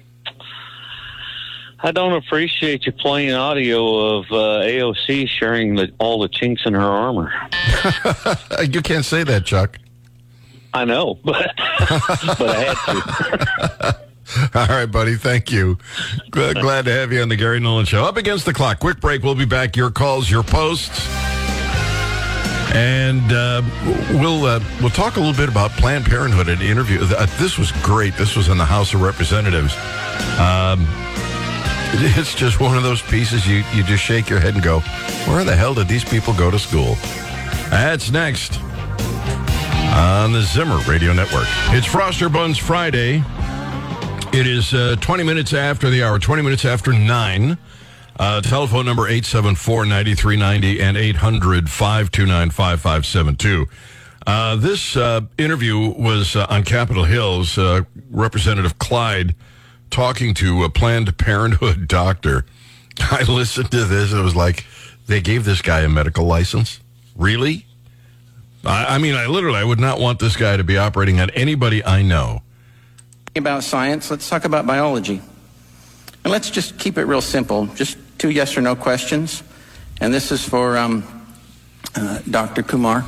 I 1.79 1.91
don't 1.91 2.13
appreciate 2.13 2.88
you 2.88 2.91
playing 2.91 3.34
audio 3.34 4.18
of 4.18 4.25
uh, 4.32 4.65
AOC 4.65 5.27
sharing 5.27 5.75
the, 5.75 5.91
all 6.00 6.20
the 6.20 6.29
chinks 6.29 6.65
in 6.65 6.74
her 6.74 6.82
armor. 6.82 7.32
You 8.68 8.82
can't 8.82 9.06
say 9.06 9.24
that, 9.24 9.46
Chuck. 9.46 9.77
I 10.74 10.86
know, 10.86 11.20
but 11.24 11.53
but 11.58 12.50
I 12.50 12.74
had 12.74 12.77
to. 12.86 14.00
All 14.55 14.67
right, 14.67 14.86
buddy. 14.86 15.15
Thank 15.15 15.51
you. 15.51 15.77
Glad, 16.29 16.57
glad 16.57 16.86
to 16.86 16.91
have 16.91 17.12
you 17.12 17.21
on 17.21 17.29
the 17.29 17.36
Gary 17.36 17.59
Nolan 17.59 17.86
Show. 17.86 18.03
Up 18.03 18.17
against 18.17 18.45
the 18.45 18.53
clock. 18.53 18.79
Quick 18.79 19.00
break. 19.00 19.24
We'll 19.24 19.36
be 19.36 19.45
back. 19.45 19.75
Your 19.75 19.89
calls, 19.89 20.29
your 20.29 20.43
posts, 20.43 21.07
and 22.75 23.31
uh, 23.31 23.63
we'll 24.13 24.45
uh, 24.45 24.63
we'll 24.81 24.91
talk 24.91 25.15
a 25.15 25.19
little 25.19 25.36
bit 25.36 25.50
about 25.50 25.71
Planned 25.71 26.05
Parenthood. 26.05 26.48
An 26.48 26.62
interview. 26.62 27.00
Uh, 27.01 27.25
this 27.39 27.57
was 27.57 27.71
great. 27.83 28.15
This 28.15 28.36
was 28.36 28.50
in 28.50 28.57
the 28.57 28.65
House 28.65 28.93
of 28.93 29.01
Representatives. 29.01 29.74
Um, 30.39 30.86
it's 31.91 32.36
just 32.36 32.59
one 32.59 32.77
of 32.77 32.83
those 32.83 33.01
pieces 33.01 33.48
you 33.48 33.63
you 33.74 33.83
just 33.83 34.03
shake 34.03 34.29
your 34.29 34.39
head 34.39 34.53
and 34.53 34.63
go, 34.63 34.81
"Where 35.25 35.43
the 35.43 35.55
hell 35.55 35.74
did 35.74 35.88
these 35.88 36.03
people 36.03 36.33
go 36.33 36.51
to 36.51 36.59
school?" 36.59 36.98
That's 37.71 38.12
next 38.12 38.59
on 39.91 40.33
the 40.33 40.41
Zimmer 40.41 40.77
Radio 40.88 41.13
Network. 41.13 41.48
It's 41.71 41.88
Froster 41.88 42.31
Buns 42.31 42.59
Friday. 42.59 43.24
It 44.31 44.45
is 44.45 44.75
uh, 44.75 44.95
20 45.01 45.24
minutes 45.24 45.53
after 45.53 45.89
the 45.89 46.03
hour, 46.03 46.19
20 46.19 46.43
minutes 46.43 46.63
after 46.63 46.93
9. 46.93 47.57
Uh, 48.19 48.41
telephone 48.41 48.86
number 48.86 49.09
874-9390 49.09 50.79
and 50.79 50.95
800-529-5572. 50.98 53.67
Uh, 54.27 54.55
this 54.55 54.95
uh, 54.95 55.21
interview 55.39 55.79
was 55.79 56.36
uh, 56.36 56.45
on 56.48 56.63
Capitol 56.63 57.05
Hills. 57.05 57.57
Uh, 57.57 57.81
Representative 58.12 58.77
Clyde 58.77 59.33
talking 59.89 60.36
to 60.36 60.63
a 60.63 60.69
Planned 60.69 61.17
Parenthood 61.17 61.88
doctor. 61.88 62.45
I 63.00 63.24
listened 63.24 63.71
to 63.71 63.83
this. 63.86 64.13
It 64.13 64.21
was 64.21 64.36
like, 64.36 64.63
they 65.07 65.21
gave 65.21 65.43
this 65.43 65.63
guy 65.63 65.79
a 65.79 65.89
medical 65.89 66.25
license? 66.25 66.81
Really? 67.15 67.65
I, 68.63 68.95
I 68.95 69.00
mean, 69.00 69.15
I 69.15 69.25
literally, 69.25 69.57
I 69.57 69.63
would 69.63 69.79
not 69.79 70.00
want 70.00 70.19
this 70.19 70.38
guy 70.38 70.55
to 70.55 70.63
be 70.63 70.77
operating 70.77 71.19
on 71.19 71.31
anybody 71.31 71.83
I 71.83 72.03
know. 72.03 72.43
About 73.39 73.63
science, 73.63 74.12
let's 74.12 74.29
talk 74.29 74.46
about 74.46 74.67
biology. 74.67 75.22
And 76.24 76.31
let's 76.31 76.51
just 76.51 76.77
keep 76.77 76.98
it 76.98 77.05
real 77.05 77.22
simple. 77.22 77.65
Just 77.75 77.98
two 78.19 78.29
yes 78.29 78.55
or 78.55 78.62
no 78.62 78.75
questions. 78.75 79.41
And 80.00 80.13
this 80.13 80.31
is 80.31 80.48
for 80.48 80.77
um, 80.77 81.03
uh, 81.96 82.19
Dr. 82.29 82.62
Kumar. 82.62 83.05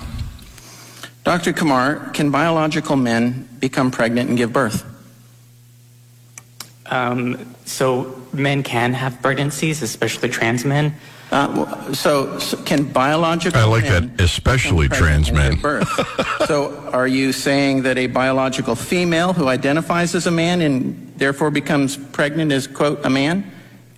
Dr. 1.23 1.53
Kumar, 1.53 2.09
can 2.09 2.31
biological 2.31 2.95
men 2.95 3.47
become 3.59 3.91
pregnant 3.91 4.29
and 4.29 4.38
give 4.38 4.51
birth? 4.51 4.83
Um, 6.88 7.55
so 7.65 8.21
men 8.33 8.63
can 8.63 8.93
have 8.93 9.21
pregnancies, 9.21 9.81
especially 9.81 10.29
trans 10.29 10.65
men. 10.65 10.95
Uh, 11.31 11.93
so, 11.93 12.38
so 12.39 12.57
can 12.63 12.83
biological 12.83 13.59
I 13.59 13.63
like 13.63 13.85
that, 13.85 14.19
especially 14.19 14.89
trans 14.89 15.31
men. 15.31 15.55
birth? 15.55 15.89
so 16.45 16.73
are 16.91 17.07
you 17.07 17.31
saying 17.31 17.83
that 17.83 17.97
a 17.97 18.07
biological 18.07 18.75
female 18.75 19.31
who 19.31 19.47
identifies 19.47 20.13
as 20.13 20.27
a 20.27 20.31
man 20.31 20.59
and 20.59 21.13
therefore 21.15 21.50
becomes 21.50 21.95
pregnant 21.95 22.51
is, 22.51 22.67
quote, 22.67 23.05
a 23.05 23.09
man? 23.09 23.50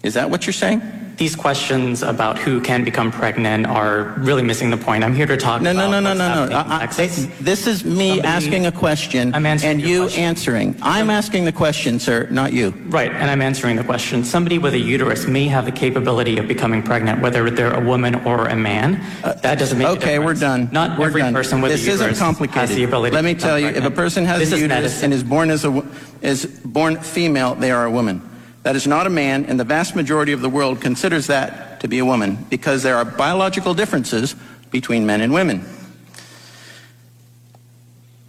Is 0.03 0.13
that 0.13 0.29
what 0.29 0.45
you're 0.45 0.53
saying? 0.53 0.81
These 1.17 1.35
questions 1.35 2.01
about 2.01 2.39
who 2.39 2.59
can 2.59 2.83
become 2.83 3.11
pregnant 3.11 3.67
are 3.67 4.15
really 4.17 4.41
missing 4.41 4.71
the 4.71 4.77
point. 4.77 5.03
I'm 5.03 5.13
here 5.13 5.27
to 5.27 5.37
talk 5.37 5.61
No, 5.61 5.69
about 5.71 5.91
no, 5.91 5.99
no, 5.99 6.13
no, 6.13 6.27
no, 6.27 6.45
no. 6.47 6.55
I- 6.57 6.83
I- 6.83 6.87
this 6.87 7.67
is 7.67 7.85
me 7.85 8.09
Somebody- 8.09 8.21
asking 8.27 8.65
a 8.65 8.71
question 8.71 9.31
I'm 9.35 9.45
answering 9.45 9.71
and 9.73 9.81
you 9.81 10.01
question. 10.01 10.23
answering. 10.23 10.75
I'm 10.81 11.11
asking 11.11 11.45
the 11.45 11.51
question, 11.51 11.99
sir, 11.99 12.27
not 12.31 12.51
you. 12.51 12.73
Right, 12.89 13.11
and 13.11 13.29
I'm 13.29 13.43
answering 13.43 13.75
the 13.75 13.83
question. 13.83 14.23
Somebody 14.23 14.57
with 14.57 14.73
a 14.73 14.79
uterus 14.79 15.27
may 15.27 15.47
have 15.47 15.65
the 15.65 15.71
capability 15.71 16.39
of 16.39 16.47
becoming 16.47 16.81
pregnant, 16.81 17.21
whether 17.21 17.47
they're 17.51 17.73
a 17.75 17.79
woman 17.81 18.15
or 18.25 18.47
a 18.47 18.55
man. 18.55 18.99
That 19.43 19.59
doesn't 19.59 19.77
make 19.77 19.87
Uh, 19.87 19.91
Okay, 19.91 20.17
we're 20.17 20.33
done. 20.33 20.67
Not 20.71 20.97
we're 20.97 21.07
every 21.07 21.21
done. 21.21 21.33
person 21.33 21.61
with 21.61 21.71
this 21.71 21.81
a 21.81 21.91
uterus 21.91 22.11
isn't 22.13 22.25
complicated. 22.25 22.69
has 22.69 22.75
the 22.75 22.83
ability 22.85 23.13
Let 23.13 23.23
me 23.23 23.35
tell 23.35 23.59
you, 23.59 23.67
if 23.67 23.85
a 23.85 23.91
person 23.91 24.25
has 24.25 24.39
this 24.39 24.51
a 24.51 24.55
uterus 24.59 24.69
medicine. 24.69 25.03
and 25.05 25.13
is 25.13 25.23
born 25.23 25.51
as 25.51 25.63
a 25.63 25.83
is 26.23 26.45
born 26.65 26.97
female, 26.97 27.55
they 27.59 27.69
are 27.69 27.85
a 27.85 27.91
woman. 27.91 28.21
That 28.63 28.75
is 28.75 28.87
not 28.87 29.07
a 29.07 29.09
man, 29.09 29.45
and 29.45 29.59
the 29.59 29.65
vast 29.65 29.95
majority 29.95 30.31
of 30.31 30.41
the 30.41 30.49
world 30.49 30.81
considers 30.81 31.27
that 31.27 31.81
to 31.81 31.87
be 31.87 31.99
a 31.99 32.05
woman 32.05 32.37
because 32.49 32.81
there 32.81 32.95
are 32.95 33.05
biological 33.05 33.73
differences 33.73 34.35
between 34.71 35.05
men 35.05 35.21
and 35.21 35.33
women. 35.33 35.65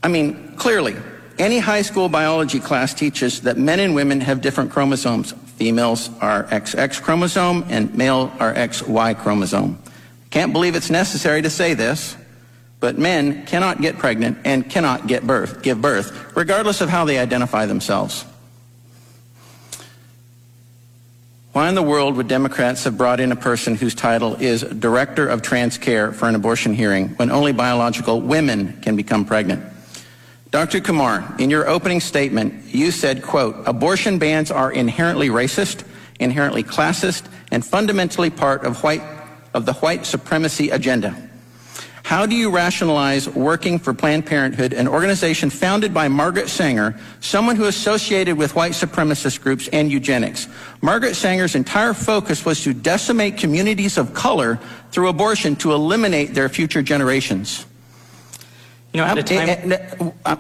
I 0.03 0.09
mean, 0.09 0.55
clearly, 0.57 0.97
any 1.39 1.59
high 1.59 1.83
school 1.83 2.09
biology 2.09 2.61
class 2.61 2.93
teaches 2.93 3.43
that 3.43 3.57
men 3.57 3.81
and 3.81 3.95
women 3.95 4.21
have 4.21 4.41
different 4.41 4.71
chromosomes. 4.71 5.33
Females 5.57 6.11
are 6.21 6.45
XX 6.45 7.01
chromosome 7.01 7.65
and 7.69 7.95
male 7.95 8.33
are 8.41 8.53
XY 8.53 9.17
chromosome. 9.19 9.81
Can't 10.31 10.53
believe 10.53 10.75
it's 10.75 10.91
necessary 10.91 11.43
to 11.43 11.51
say 11.51 11.75
this, 11.75 12.17
but 12.81 12.99
men 12.99 13.47
cannot 13.47 13.81
get 13.81 13.99
pregnant 13.99 14.39
and 14.45 14.69
cannot 14.69 15.07
get 15.07 15.27
birth, 15.27 15.63
give 15.63 15.81
birth, 15.81 16.37
regardless 16.37 16.81
of 16.81 16.89
how 16.89 17.05
they 17.05 17.19
identify 17.19 17.67
themselves. 17.67 18.25
Why 21.55 21.69
in 21.69 21.77
the 21.77 21.85
world 21.85 22.17
would 22.17 22.27
Democrats 22.27 22.83
have 22.83 22.99
brought 22.99 23.21
in 23.21 23.31
a 23.31 23.37
person 23.37 23.77
whose 23.77 23.95
title 23.95 24.35
is 24.35 24.63
Director 24.63 25.29
of 25.29 25.41
Trans 25.41 25.79
Care 25.79 26.11
for 26.13 26.29
an 26.29 26.35
abortion 26.35 26.75
hearing 26.75 27.11
when 27.11 27.31
only 27.31 27.53
biological 27.53 28.21
women 28.21 28.77
can 28.83 28.97
become 28.97 29.25
pregnant? 29.25 29.65
Dr. 30.51 30.81
Kumar, 30.81 31.33
in 31.39 31.51
your 31.51 31.69
opening 31.69 32.01
statement, 32.01 32.65
you 32.75 32.91
said, 32.91 33.23
quote, 33.23 33.55
abortion 33.67 34.19
bans 34.19 34.51
are 34.51 34.73
inherently 34.73 35.29
racist, 35.29 35.87
inherently 36.19 36.65
classist, 36.65 37.27
and 37.53 37.65
fundamentally 37.65 38.31
part 38.31 38.65
of 38.65 38.83
white 38.83 39.03
of 39.55 39.65
the 39.65 39.75
white 39.75 40.05
supremacy 40.05 40.71
agenda. 40.71 41.24
How 42.05 42.27
do 42.27 42.37
you 42.37 42.51
rationalize 42.51 43.27
working 43.31 43.79
for 43.79 43.95
Planned 43.95 44.27
Parenthood, 44.27 44.75
an 44.75 44.87
organization 44.87 45.49
founded 45.49 45.95
by 45.95 46.07
Margaret 46.09 46.51
Sanger, 46.51 46.95
someone 47.21 47.57
who 47.57 47.65
associated 47.65 48.37
with 48.37 48.55
white 48.55 48.73
supremacist 48.73 49.41
groups 49.41 49.69
and 49.69 49.91
eugenics? 49.91 50.47
Margaret 50.83 51.15
Sanger's 51.15 51.55
entire 51.55 51.95
focus 51.95 52.45
was 52.45 52.63
to 52.65 52.75
decimate 52.75 53.39
communities 53.39 53.97
of 53.97 54.13
color 54.13 54.61
through 54.91 55.09
abortion 55.09 55.57
to 55.57 55.73
eliminate 55.73 56.35
their 56.35 56.51
future 56.51 56.83
generations. 56.83 57.65
You 58.93 59.01
know, 59.01 59.07
at 59.07 59.17
a 59.17 59.23
time, 59.23 60.13
uh, 60.27 60.37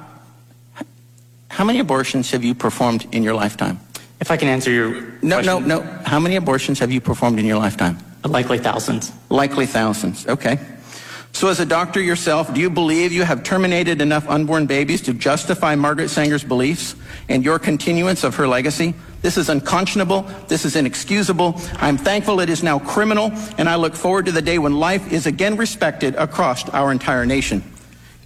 How 1.49 1.65
many 1.65 1.79
abortions 1.79 2.31
have 2.33 2.45
you 2.45 2.55
performed 2.55 3.07
in 3.13 3.23
your 3.23 3.35
lifetime? 3.35 3.81
if 4.21 4.31
I 4.31 4.37
can 4.37 4.49
answer 4.49 4.71
your 4.71 5.01
No, 5.23 5.37
question, 5.41 5.67
no, 5.67 5.81
no. 5.81 5.83
How 6.05 6.21
many 6.21 6.37
abortions 6.37 6.79
have 6.79 6.93
you 6.93 7.01
performed 7.01 7.39
in 7.39 7.47
your 7.47 7.57
lifetime? 7.59 7.97
likely 8.23 8.59
thousands. 8.59 9.13
Likely 9.31 9.65
thousands. 9.67 10.27
Okay. 10.27 10.59
So, 11.35 11.49
as 11.49 11.59
a 11.59 11.67
doctor 11.67 12.01
yourself, 12.01 12.55
do 12.55 12.61
you 12.61 12.71
believe 12.71 13.13
you 13.13 13.25
have 13.25 13.43
terminated 13.43 14.01
enough 14.01 14.29
unborn 14.29 14.67
babies 14.67 15.03
to 15.03 15.13
justify 15.13 15.75
Margaret 15.75 16.09
Sanger's 16.09 16.45
beliefs 16.45 16.95
and 17.29 17.45
your 17.45 17.59
continuance 17.59 18.23
of 18.23 18.37
her 18.37 18.47
legacy? 18.47 18.95
This 19.21 19.37
is 19.37 19.49
unconscionable. 19.49 20.23
This 20.47 20.65
is 20.65 20.77
inexcusable. 20.77 21.61
I'm 21.75 21.99
thankful 21.99 22.39
it 22.39 22.49
is 22.49 22.63
now 22.63 22.79
criminal, 22.79 23.33
and 23.59 23.69
I 23.69 23.75
look 23.75 23.97
forward 23.97 24.27
to 24.27 24.33
the 24.33 24.41
day 24.41 24.61
when 24.61 24.79
life 24.79 25.13
is 25.13 25.27
again 25.27 25.57
respected 25.57 26.15
across 26.15 26.69
our 26.69 26.93
entire 26.93 27.27
nation. 27.27 27.65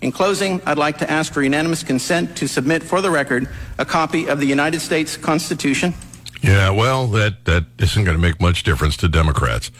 In 0.02 0.12
closing, 0.12 0.60
I'd 0.66 0.76
like 0.76 0.98
to 0.98 1.10
ask 1.10 1.32
for 1.32 1.42
unanimous 1.42 1.82
consent 1.82 2.36
to 2.36 2.46
submit 2.46 2.82
for 2.82 3.00
the 3.00 3.10
record 3.10 3.48
a 3.78 3.86
copy 3.86 4.28
of 4.28 4.38
the 4.38 4.46
United 4.46 4.80
States 4.80 5.16
Constitution. 5.16 5.94
Yeah, 6.42 6.70
well, 6.70 7.06
that, 7.08 7.46
that 7.46 7.64
isn't 7.78 8.04
going 8.04 8.18
to 8.18 8.22
make 8.22 8.38
much 8.38 8.64
difference 8.64 8.98
to 8.98 9.08
Democrats. 9.08 9.70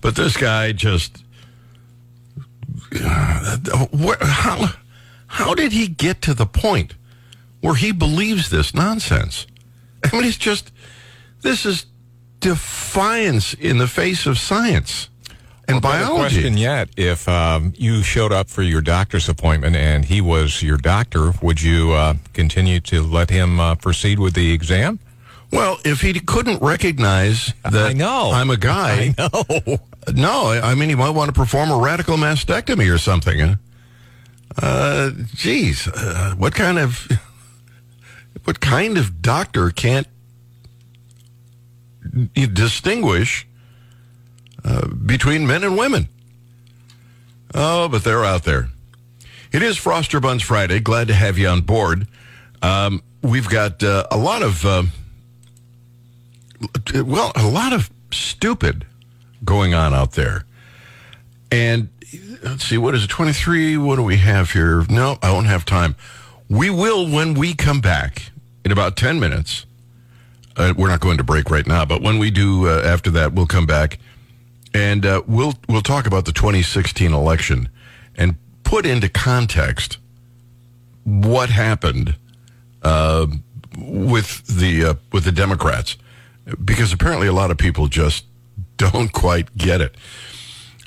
But 0.00 0.14
this 0.14 0.36
guy 0.36 0.70
just. 0.70 1.24
Uh, 2.94 3.56
how, 4.20 4.68
how 5.26 5.54
did 5.54 5.72
he 5.72 5.88
get 5.88 6.22
to 6.22 6.34
the 6.34 6.46
point 6.46 6.94
where 7.60 7.74
he 7.74 7.92
believes 7.92 8.50
this 8.50 8.74
nonsense? 8.74 9.46
I 10.04 10.14
mean, 10.16 10.24
it's 10.24 10.36
just. 10.36 10.72
This 11.42 11.64
is 11.64 11.86
defiance 12.40 13.54
in 13.54 13.78
the 13.78 13.86
face 13.86 14.26
of 14.26 14.38
science 14.38 15.08
and 15.68 15.80
Better 15.80 16.04
biology. 16.04 16.36
question 16.36 16.56
yet: 16.58 16.88
If 16.96 17.28
um, 17.28 17.72
you 17.76 18.02
showed 18.02 18.32
up 18.32 18.48
for 18.48 18.62
your 18.62 18.80
doctor's 18.80 19.28
appointment 19.28 19.76
and 19.76 20.04
he 20.04 20.20
was 20.20 20.62
your 20.62 20.76
doctor, 20.76 21.32
would 21.42 21.62
you 21.62 21.92
uh, 21.92 22.14
continue 22.32 22.80
to 22.80 23.02
let 23.02 23.30
him 23.30 23.60
uh, 23.60 23.74
proceed 23.76 24.18
with 24.18 24.34
the 24.34 24.52
exam? 24.52 24.98
Well, 25.52 25.78
if 25.84 26.00
he 26.00 26.18
couldn't 26.20 26.62
recognize 26.62 27.54
that 27.64 27.74
I 27.74 27.92
know. 27.92 28.30
I'm 28.32 28.50
a 28.50 28.56
guy, 28.56 29.14
I 29.18 29.30
know. 29.66 29.78
No, 30.14 30.50
I 30.50 30.74
mean 30.74 30.88
he 30.88 30.94
might 30.94 31.10
want 31.10 31.28
to 31.28 31.32
perform 31.32 31.70
a 31.70 31.78
radical 31.78 32.16
mastectomy 32.16 32.92
or 32.92 32.98
something. 32.98 33.58
Uh, 34.60 35.10
geez, 35.34 35.86
uh, 35.88 36.34
what 36.36 36.54
kind 36.54 36.78
of 36.78 37.08
what 38.44 38.60
kind 38.60 38.98
of 38.98 39.22
doctor 39.22 39.70
can't 39.70 40.06
distinguish 42.34 43.46
uh, 44.64 44.88
between 44.88 45.46
men 45.46 45.64
and 45.64 45.76
women? 45.76 46.08
Oh, 47.54 47.88
but 47.88 48.04
they're 48.04 48.24
out 48.24 48.44
there. 48.44 48.68
It 49.52 49.62
is 49.62 49.76
Froster 49.76 50.22
Buns 50.22 50.42
Friday. 50.42 50.78
Glad 50.78 51.08
to 51.08 51.14
have 51.14 51.36
you 51.36 51.48
on 51.48 51.62
board. 51.62 52.06
Um, 52.62 53.02
we've 53.22 53.48
got 53.48 53.82
uh, 53.82 54.06
a 54.10 54.16
lot 54.16 54.42
of. 54.42 54.64
um 54.64 54.92
well, 56.94 57.32
a 57.36 57.48
lot 57.48 57.72
of 57.72 57.90
stupid 58.12 58.84
going 59.44 59.74
on 59.74 59.94
out 59.94 60.12
there. 60.12 60.44
And 61.50 61.88
let's 62.42 62.64
see, 62.64 62.78
what 62.78 62.94
is 62.94 63.04
it, 63.04 63.10
23? 63.10 63.76
What 63.76 63.96
do 63.96 64.02
we 64.02 64.18
have 64.18 64.52
here? 64.52 64.84
No, 64.88 65.18
I 65.22 65.32
won't 65.32 65.46
have 65.46 65.64
time. 65.64 65.96
We 66.48 66.70
will 66.70 67.08
when 67.08 67.34
we 67.34 67.54
come 67.54 67.80
back 67.80 68.30
in 68.64 68.72
about 68.72 68.96
10 68.96 69.20
minutes. 69.20 69.66
Uh, 70.56 70.74
we're 70.76 70.88
not 70.88 71.00
going 71.00 71.16
to 71.16 71.24
break 71.24 71.48
right 71.50 71.66
now, 71.66 71.84
but 71.84 72.02
when 72.02 72.18
we 72.18 72.30
do 72.30 72.68
uh, 72.68 72.82
after 72.84 73.10
that, 73.12 73.32
we'll 73.32 73.46
come 73.46 73.66
back 73.66 73.98
and 74.74 75.04
uh, 75.06 75.22
we'll 75.26 75.54
we'll 75.68 75.82
talk 75.82 76.06
about 76.06 76.24
the 76.24 76.32
2016 76.32 77.12
election 77.12 77.68
and 78.16 78.36
put 78.62 78.86
into 78.86 79.08
context 79.08 79.98
what 81.04 81.50
happened 81.50 82.16
uh, 82.82 83.26
with 83.78 84.46
the 84.46 84.84
uh, 84.84 84.94
with 85.12 85.24
the 85.24 85.32
Democrats 85.32 85.96
because 86.64 86.92
apparently 86.92 87.26
a 87.26 87.32
lot 87.32 87.50
of 87.50 87.58
people 87.58 87.86
just 87.86 88.24
don't 88.80 89.12
quite 89.12 89.56
get 89.56 89.80
it. 89.80 89.96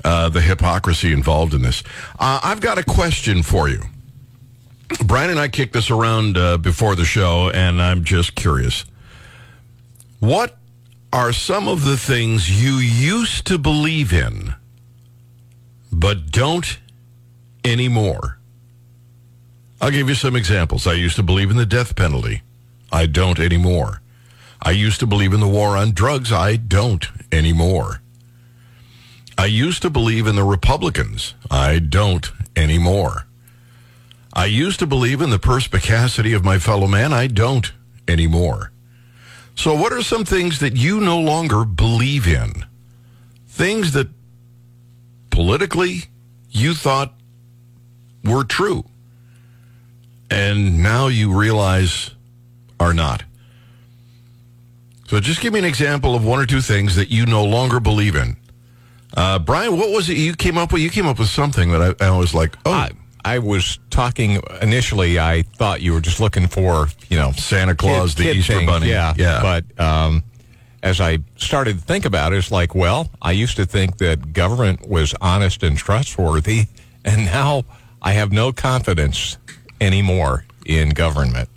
Uh, 0.03 0.27
the 0.27 0.41
hypocrisy 0.41 1.13
involved 1.13 1.53
in 1.53 1.61
this. 1.61 1.83
Uh, 2.19 2.39
I've 2.43 2.59
got 2.59 2.77
a 2.77 2.83
question 2.83 3.41
for 3.43 3.69
you. 3.69 3.81
Brian 5.05 5.29
and 5.29 5.39
I 5.39 5.47
kicked 5.47 5.73
this 5.73 5.89
around 5.89 6.37
uh, 6.37 6.57
before 6.57 6.95
the 6.95 7.05
show, 7.05 7.49
and 7.51 7.81
I'm 7.81 8.03
just 8.03 8.35
curious. 8.35 8.85
What 10.19 10.57
are 11.13 11.31
some 11.31 11.67
of 11.67 11.85
the 11.85 11.97
things 11.97 12.61
you 12.63 12.73
used 12.73 13.47
to 13.47 13.57
believe 13.57 14.11
in, 14.11 14.55
but 15.91 16.31
don't 16.31 16.79
anymore? 17.63 18.39
I'll 19.79 19.91
give 19.91 20.09
you 20.09 20.15
some 20.15 20.35
examples. 20.35 20.85
I 20.85 20.93
used 20.93 21.15
to 21.15 21.23
believe 21.23 21.49
in 21.49 21.57
the 21.57 21.65
death 21.65 21.95
penalty. 21.95 22.41
I 22.91 23.05
don't 23.05 23.39
anymore. 23.39 24.02
I 24.65 24.71
used 24.71 25.01
to 25.01 25.05
believe 25.05 25.33
in 25.33 25.41
the 25.41 25.47
war 25.47 25.75
on 25.75 25.91
drugs. 25.91 26.31
I 26.31 26.55
don't 26.55 27.05
anymore. 27.33 28.01
I 29.37 29.45
used 29.45 29.81
to 29.81 29.89
believe 29.89 30.25
in 30.25 30.37
the 30.37 30.43
Republicans. 30.45 31.33
I 31.51 31.79
don't 31.79 32.31
anymore. 32.55 33.27
I 34.31 34.45
used 34.45 34.79
to 34.79 34.87
believe 34.87 35.21
in 35.21 35.31
the 35.31 35.37
perspicacity 35.39 36.31
of 36.31 36.45
my 36.45 36.59
fellow 36.59 36.87
man. 36.87 37.11
I 37.11 37.27
don't 37.27 37.73
anymore. 38.07 38.71
So, 39.55 39.75
what 39.75 39.91
are 39.91 40.01
some 40.01 40.23
things 40.23 40.59
that 40.59 40.77
you 40.77 41.01
no 41.01 41.19
longer 41.19 41.65
believe 41.65 42.25
in? 42.25 42.65
Things 43.47 43.91
that 43.91 44.07
politically 45.29 46.05
you 46.49 46.73
thought 46.73 47.13
were 48.23 48.45
true, 48.45 48.85
and 50.31 50.81
now 50.81 51.07
you 51.07 51.37
realize 51.37 52.11
are 52.79 52.93
not. 52.93 53.23
So, 55.13 55.19
just 55.19 55.41
give 55.41 55.53
me 55.53 55.59
an 55.59 55.65
example 55.65 56.15
of 56.15 56.25
one 56.25 56.39
or 56.39 56.47
two 56.47 56.59
things 56.59 56.95
that 56.95 57.11
you 57.11 57.27
no 57.27 57.45
longer 57.45 57.79
believe 57.79 58.15
in. 58.15 58.35
Uh, 59.15 59.37
Brian, 59.37 59.77
what 59.77 59.91
was 59.91 60.09
it 60.09 60.17
you 60.17 60.33
came 60.33 60.57
up 60.57 60.73
with? 60.73 60.81
You 60.81 60.89
came 60.89 61.05
up 61.05 61.19
with 61.19 61.27
something 61.27 61.71
that 61.71 62.01
I, 62.01 62.07
I 62.07 62.17
was 62.17 62.33
like, 62.33 62.55
oh, 62.65 62.71
I, 62.71 62.89
I 63.23 63.37
was 63.37 63.77
talking 63.91 64.41
initially. 64.59 65.19
I 65.19 65.43
thought 65.43 65.83
you 65.83 65.93
were 65.93 66.01
just 66.01 66.19
looking 66.19 66.47
for 66.47 66.87
you 67.09 67.19
know 67.19 67.31
Santa 67.33 67.75
Claus, 67.75 68.15
kid- 68.15 68.17
the 68.17 68.23
kid 68.23 68.37
Easter 68.37 68.53
things, 68.53 68.65
Bunny. 68.65 68.89
Yeah, 68.89 69.13
yeah. 69.15 69.39
But 69.43 69.79
um, 69.79 70.23
as 70.81 70.99
I 70.99 71.19
started 71.35 71.77
to 71.77 71.83
think 71.83 72.05
about 72.05 72.33
it, 72.33 72.37
it's 72.37 72.49
like, 72.51 72.73
well, 72.73 73.11
I 73.21 73.33
used 73.33 73.55
to 73.57 73.67
think 73.67 73.99
that 73.99 74.33
government 74.33 74.89
was 74.89 75.13
honest 75.21 75.61
and 75.61 75.77
trustworthy, 75.77 76.65
and 77.05 77.25
now 77.25 77.65
I 78.01 78.13
have 78.13 78.31
no 78.31 78.51
confidence 78.51 79.37
anymore 79.79 80.45
in 80.65 80.89
government 80.89 81.49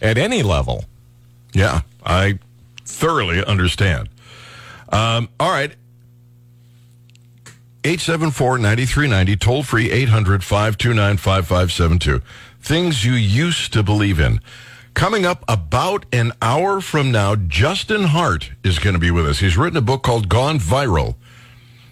at 0.00 0.16
any 0.16 0.44
level. 0.44 0.84
Yeah, 1.54 1.80
I 2.06 2.38
thoroughly 2.84 3.44
understand. 3.44 4.08
Um, 4.90 5.28
all 5.40 5.50
right. 5.50 5.74
874-9390, 7.82 9.38
toll 9.38 9.62
free 9.62 9.90
800-529-5572. 9.90 12.22
Things 12.60 13.04
you 13.04 13.12
used 13.12 13.74
to 13.74 13.82
believe 13.82 14.18
in. 14.18 14.40
Coming 14.94 15.26
up 15.26 15.44
about 15.48 16.06
an 16.12 16.32
hour 16.40 16.80
from 16.80 17.12
now, 17.12 17.36
Justin 17.36 18.04
Hart 18.04 18.52
is 18.62 18.78
going 18.78 18.94
to 18.94 19.00
be 19.00 19.10
with 19.10 19.26
us. 19.26 19.40
He's 19.40 19.58
written 19.58 19.76
a 19.76 19.82
book 19.82 20.02
called 20.02 20.30
Gone 20.30 20.58
Viral, 20.58 21.16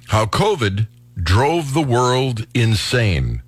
How 0.09 0.25
COVID 0.25 0.89
Drove 1.21 1.75
the 1.75 1.83
World 1.83 2.47
Insane. 2.55 3.43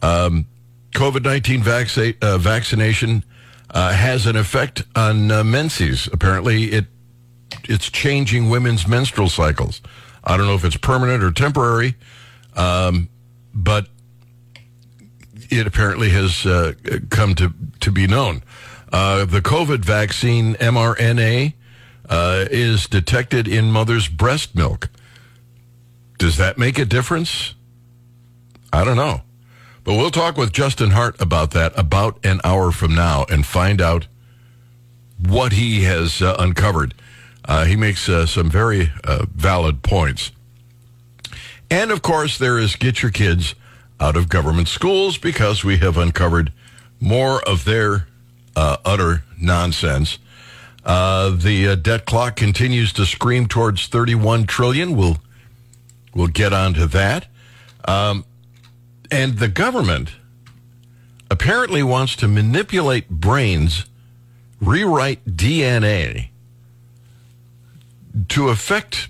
Um, 0.00 0.46
COVID-19 0.92 1.60
vaccine, 1.60 2.14
uh, 2.22 2.38
vaccination 2.38 3.24
uh, 3.70 3.92
has 3.92 4.26
an 4.26 4.36
effect 4.36 4.84
on 4.94 5.30
uh, 5.30 5.44
menses. 5.44 6.08
Apparently, 6.12 6.64
it 6.72 6.86
it's 7.64 7.90
changing 7.90 8.48
women's 8.48 8.86
menstrual 8.86 9.28
cycles. 9.28 9.80
I 10.24 10.36
don't 10.36 10.46
know 10.46 10.54
if 10.54 10.64
it's 10.64 10.76
permanent 10.76 11.22
or 11.22 11.30
temporary, 11.30 11.96
um, 12.56 13.08
but 13.54 13.88
it 15.50 15.66
apparently 15.66 16.10
has 16.10 16.44
uh, 16.46 16.74
come 17.10 17.34
to, 17.36 17.52
to 17.80 17.90
be 17.90 18.06
known. 18.06 18.42
Uh, 18.92 19.24
the 19.24 19.40
COVID 19.40 19.84
vaccine 19.84 20.54
mRNA 20.54 21.54
uh, 22.08 22.46
is 22.50 22.86
detected 22.86 23.46
in 23.46 23.70
mother's 23.70 24.08
breast 24.08 24.54
milk. 24.54 24.88
Does 26.18 26.36
that 26.36 26.58
make 26.58 26.78
a 26.78 26.84
difference? 26.84 27.54
I 28.72 28.84
don't 28.84 28.96
know. 28.96 29.22
But 29.88 29.94
we'll 29.94 30.10
talk 30.10 30.36
with 30.36 30.52
Justin 30.52 30.90
Hart 30.90 31.18
about 31.18 31.52
that 31.52 31.72
about 31.74 32.22
an 32.22 32.42
hour 32.44 32.72
from 32.72 32.94
now 32.94 33.24
and 33.30 33.46
find 33.46 33.80
out 33.80 34.06
what 35.18 35.52
he 35.52 35.84
has 35.84 36.20
uh, 36.20 36.36
uncovered. 36.38 36.92
Uh, 37.46 37.64
he 37.64 37.74
makes 37.74 38.06
uh, 38.06 38.26
some 38.26 38.50
very 38.50 38.92
uh, 39.02 39.24
valid 39.34 39.82
points. 39.82 40.30
And 41.70 41.90
of 41.90 42.02
course, 42.02 42.36
there 42.36 42.58
is 42.58 42.76
get 42.76 43.00
your 43.00 43.10
kids 43.10 43.54
out 43.98 44.14
of 44.14 44.28
government 44.28 44.68
schools 44.68 45.16
because 45.16 45.64
we 45.64 45.78
have 45.78 45.96
uncovered 45.96 46.52
more 47.00 47.40
of 47.48 47.64
their 47.64 48.08
uh, 48.54 48.76
utter 48.84 49.24
nonsense. 49.40 50.18
Uh, 50.84 51.30
the 51.30 51.76
debt 51.76 52.04
clock 52.04 52.36
continues 52.36 52.92
to 52.92 53.06
scream 53.06 53.46
towards 53.46 53.86
31 53.86 54.44
trillion. 54.44 54.98
We'll 54.98 55.16
we'll 56.14 56.26
get 56.26 56.52
onto 56.52 56.84
that. 56.88 57.26
Um, 57.86 58.26
and 59.10 59.38
the 59.38 59.48
government 59.48 60.12
apparently 61.30 61.82
wants 61.82 62.16
to 62.16 62.28
manipulate 62.28 63.08
brains, 63.08 63.86
rewrite 64.60 65.24
DNA 65.24 66.28
to 68.28 68.48
affect, 68.48 69.08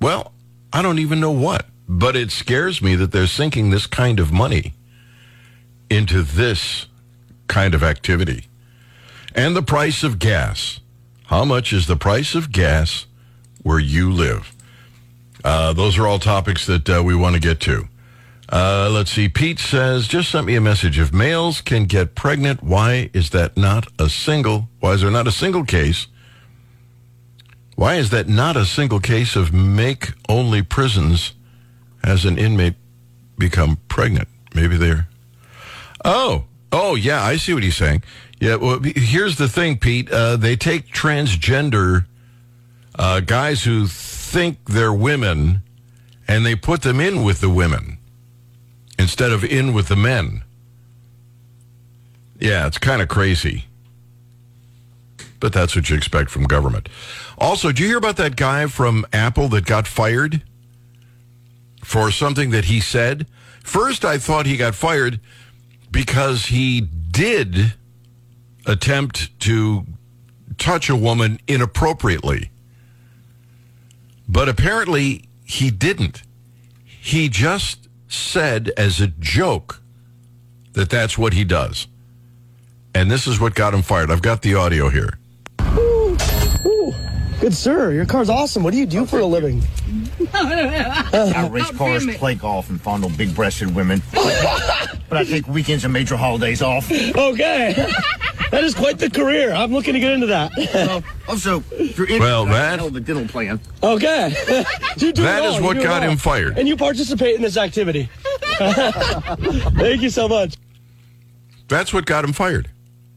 well, 0.00 0.32
I 0.72 0.82
don't 0.82 0.98
even 0.98 1.20
know 1.20 1.30
what. 1.30 1.66
But 1.86 2.16
it 2.16 2.30
scares 2.30 2.80
me 2.80 2.94
that 2.96 3.12
they're 3.12 3.26
sinking 3.26 3.70
this 3.70 3.86
kind 3.86 4.18
of 4.18 4.32
money 4.32 4.72
into 5.90 6.22
this 6.22 6.86
kind 7.46 7.74
of 7.74 7.82
activity. 7.82 8.46
And 9.34 9.54
the 9.54 9.62
price 9.62 10.02
of 10.02 10.18
gas. 10.18 10.80
How 11.26 11.44
much 11.44 11.72
is 11.72 11.86
the 11.86 11.96
price 11.96 12.34
of 12.34 12.52
gas 12.52 13.06
where 13.62 13.78
you 13.78 14.10
live? 14.10 14.54
Uh, 15.42 15.72
those 15.72 15.98
are 15.98 16.06
all 16.06 16.18
topics 16.18 16.66
that 16.66 16.88
uh, 16.88 17.02
we 17.04 17.14
want 17.14 17.34
to 17.34 17.40
get 17.40 17.60
to. 17.60 17.88
Uh, 18.50 18.90
let's 18.92 19.10
see. 19.10 19.28
Pete 19.28 19.58
says, 19.58 20.06
just 20.06 20.30
sent 20.30 20.46
me 20.46 20.54
a 20.54 20.60
message. 20.60 20.98
If 20.98 21.12
males 21.12 21.60
can 21.60 21.86
get 21.86 22.14
pregnant, 22.14 22.62
why 22.62 23.10
is 23.12 23.30
that 23.30 23.56
not 23.56 23.88
a 23.98 24.08
single? 24.08 24.68
Why 24.80 24.92
is 24.92 25.00
there 25.00 25.10
not 25.10 25.26
a 25.26 25.32
single 25.32 25.64
case? 25.64 26.06
Why 27.76 27.94
is 27.94 28.10
that 28.10 28.28
not 28.28 28.56
a 28.56 28.66
single 28.66 29.00
case 29.00 29.34
of 29.34 29.52
make 29.52 30.12
only 30.28 30.62
prisons 30.62 31.32
has 32.04 32.24
an 32.24 32.38
inmate 32.38 32.74
become 33.38 33.78
pregnant? 33.88 34.28
Maybe 34.54 34.76
they're. 34.76 35.08
Oh, 36.04 36.44
oh, 36.70 36.94
yeah, 36.94 37.22
I 37.22 37.36
see 37.36 37.54
what 37.54 37.62
he's 37.62 37.76
saying. 37.76 38.04
Yeah, 38.40 38.56
well, 38.56 38.78
here's 38.82 39.36
the 39.36 39.48
thing, 39.48 39.78
Pete. 39.78 40.10
Uh, 40.10 40.36
they 40.36 40.54
take 40.54 40.88
transgender 40.88 42.04
uh, 42.96 43.20
guys 43.20 43.64
who 43.64 43.86
think 43.86 44.58
they're 44.66 44.92
women 44.92 45.62
and 46.28 46.44
they 46.44 46.54
put 46.54 46.82
them 46.82 47.00
in 47.00 47.24
with 47.24 47.40
the 47.40 47.50
women 47.50 47.98
instead 48.98 49.32
of 49.32 49.44
in 49.44 49.72
with 49.72 49.88
the 49.88 49.96
men. 49.96 50.44
Yeah, 52.38 52.66
it's 52.66 52.78
kind 52.78 53.00
of 53.02 53.08
crazy. 53.08 53.66
But 55.40 55.52
that's 55.52 55.76
what 55.76 55.90
you 55.90 55.96
expect 55.96 56.30
from 56.30 56.44
government. 56.44 56.88
Also, 57.38 57.68
did 57.68 57.80
you 57.80 57.86
hear 57.86 57.98
about 57.98 58.16
that 58.16 58.36
guy 58.36 58.66
from 58.66 59.06
Apple 59.12 59.48
that 59.48 59.66
got 59.66 59.86
fired 59.86 60.42
for 61.82 62.10
something 62.10 62.50
that 62.50 62.66
he 62.66 62.80
said? 62.80 63.26
First, 63.62 64.04
I 64.04 64.18
thought 64.18 64.46
he 64.46 64.56
got 64.56 64.74
fired 64.74 65.20
because 65.90 66.46
he 66.46 66.80
did 66.80 67.74
attempt 68.66 69.38
to 69.40 69.86
touch 70.58 70.88
a 70.88 70.96
woman 70.96 71.38
inappropriately. 71.46 72.50
But 74.28 74.48
apparently, 74.48 75.28
he 75.44 75.70
didn't. 75.70 76.22
He 76.84 77.28
just 77.28 77.88
said 78.14 78.72
as 78.76 79.00
a 79.00 79.08
joke 79.08 79.82
that 80.72 80.90
that's 80.90 81.18
what 81.18 81.32
he 81.32 81.44
does. 81.44 81.86
And 82.94 83.10
this 83.10 83.26
is 83.26 83.40
what 83.40 83.54
got 83.54 83.74
him 83.74 83.82
fired. 83.82 84.10
I've 84.10 84.22
got 84.22 84.42
the 84.42 84.54
audio 84.54 84.88
here. 84.88 85.18
Ooh, 87.44 87.48
good 87.48 87.54
sir, 87.56 87.92
your 87.92 88.06
car's 88.06 88.30
awesome. 88.30 88.62
What 88.62 88.72
do 88.72 88.78
you 88.78 88.86
do 88.86 89.04
for 89.04 89.18
a 89.18 89.26
living? 89.26 89.62
I 90.32 91.46
race 91.50 91.70
cars, 91.72 92.06
play 92.16 92.34
golf, 92.34 92.70
and 92.70 92.80
fondle 92.80 93.10
big-breasted 93.10 93.74
women. 93.74 94.00
but 94.12 95.18
I 95.18 95.24
take 95.24 95.46
weekends 95.46 95.84
and 95.84 95.92
major 95.92 96.16
holidays 96.16 96.62
off. 96.62 96.90
Okay. 96.90 97.74
That 98.50 98.64
is 98.64 98.74
quite 98.74 98.98
the 98.98 99.10
career. 99.10 99.52
I'm 99.52 99.72
looking 99.72 99.92
to 99.94 100.00
get 100.00 100.12
into 100.12 100.26
that. 100.28 100.52
Well, 100.72 101.02
also, 101.28 101.62
if 101.72 101.98
you're 101.98 102.08
in 102.08 102.20
Well, 102.20 102.46
that- 102.46 102.78
hell 102.78 102.88
of 102.88 102.96
a 102.96 103.00
dental 103.00 103.26
plan. 103.28 103.60
Okay. 103.82 104.34
You 104.96 105.12
do 105.12 105.22
it 105.22 105.24
That 105.24 105.42
is 105.44 105.54
all. 105.54 105.60
You 105.60 105.66
what 105.66 105.74
do 105.74 105.82
got 105.82 106.04
all. 106.04 106.10
him 106.10 106.16
fired. 106.16 106.56
And 106.56 106.68
you 106.68 106.76
participate 106.76 107.34
in 107.34 107.42
this 107.42 107.56
activity. 107.56 108.08
Thank 108.58 110.02
you 110.02 110.08
so 110.08 110.28
much. 110.28 110.54
That's 111.66 111.92
what 111.92 112.06
got 112.06 112.24
him 112.24 112.32
fired. 112.32 112.70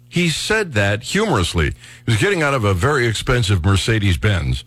He 0.10 0.30
said 0.30 0.74
that 0.74 1.04
humorously. 1.04 1.72
He 2.06 2.12
was 2.12 2.22
getting 2.22 2.42
out 2.42 2.54
of 2.54 2.64
a 2.64 2.74
very 2.74 3.08
expensive 3.08 3.64
Mercedes 3.64 4.18
Benz 4.18 4.64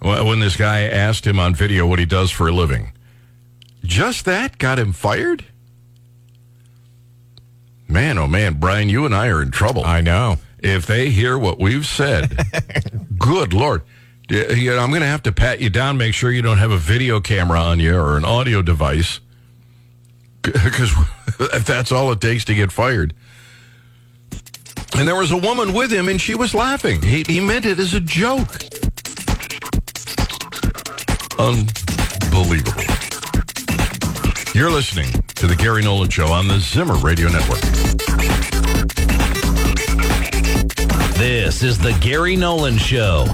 when 0.00 0.40
this 0.40 0.56
guy 0.56 0.82
asked 0.82 1.26
him 1.26 1.38
on 1.38 1.54
video 1.54 1.86
what 1.86 1.98
he 1.98 2.06
does 2.06 2.30
for 2.30 2.48
a 2.48 2.52
living. 2.52 2.92
Just 3.84 4.24
that 4.24 4.58
got 4.58 4.78
him 4.78 4.92
fired? 4.92 5.44
Man, 7.88 8.16
oh 8.16 8.26
man, 8.26 8.54
Brian, 8.54 8.88
you 8.88 9.04
and 9.04 9.14
I 9.14 9.28
are 9.28 9.42
in 9.42 9.50
trouble. 9.50 9.84
I 9.84 10.00
know. 10.00 10.38
If 10.58 10.86
they 10.86 11.10
hear 11.10 11.38
what 11.38 11.58
we've 11.58 11.86
said, 11.86 12.46
good 13.18 13.52
Lord. 13.52 13.82
I'm 14.30 14.90
going 14.90 15.02
to 15.02 15.06
have 15.06 15.24
to 15.24 15.32
pat 15.32 15.60
you 15.60 15.68
down, 15.68 15.98
make 15.98 16.14
sure 16.14 16.30
you 16.30 16.40
don't 16.40 16.58
have 16.58 16.70
a 16.70 16.78
video 16.78 17.20
camera 17.20 17.60
on 17.60 17.80
you 17.80 17.94
or 17.96 18.16
an 18.16 18.24
audio 18.24 18.62
device. 18.62 19.20
Because 20.40 20.92
if 21.40 21.64
that's 21.66 21.92
all 21.92 22.10
it 22.12 22.20
takes 22.20 22.44
to 22.46 22.54
get 22.54 22.72
fired. 22.72 23.14
And 24.96 25.08
there 25.08 25.16
was 25.16 25.32
a 25.32 25.36
woman 25.36 25.72
with 25.72 25.92
him, 25.92 26.08
and 26.08 26.20
she 26.20 26.34
was 26.34 26.54
laughing. 26.54 27.00
He, 27.02 27.24
he 27.26 27.40
meant 27.40 27.64
it 27.64 27.78
as 27.78 27.94
a 27.94 28.00
joke. 28.00 28.48
Unbelievable. 31.38 32.84
You're 34.54 34.70
listening 34.70 35.10
to 35.36 35.46
the 35.46 35.56
Gary 35.56 35.82
Nolan 35.82 36.10
Show 36.10 36.26
on 36.26 36.46
the 36.46 36.58
Zimmer 36.58 36.96
Radio 36.96 37.28
Network. 37.28 37.60
This 41.16 41.62
is 41.62 41.78
the 41.78 41.96
Gary 42.00 42.36
Nolan 42.36 42.76
Show. 42.76 43.24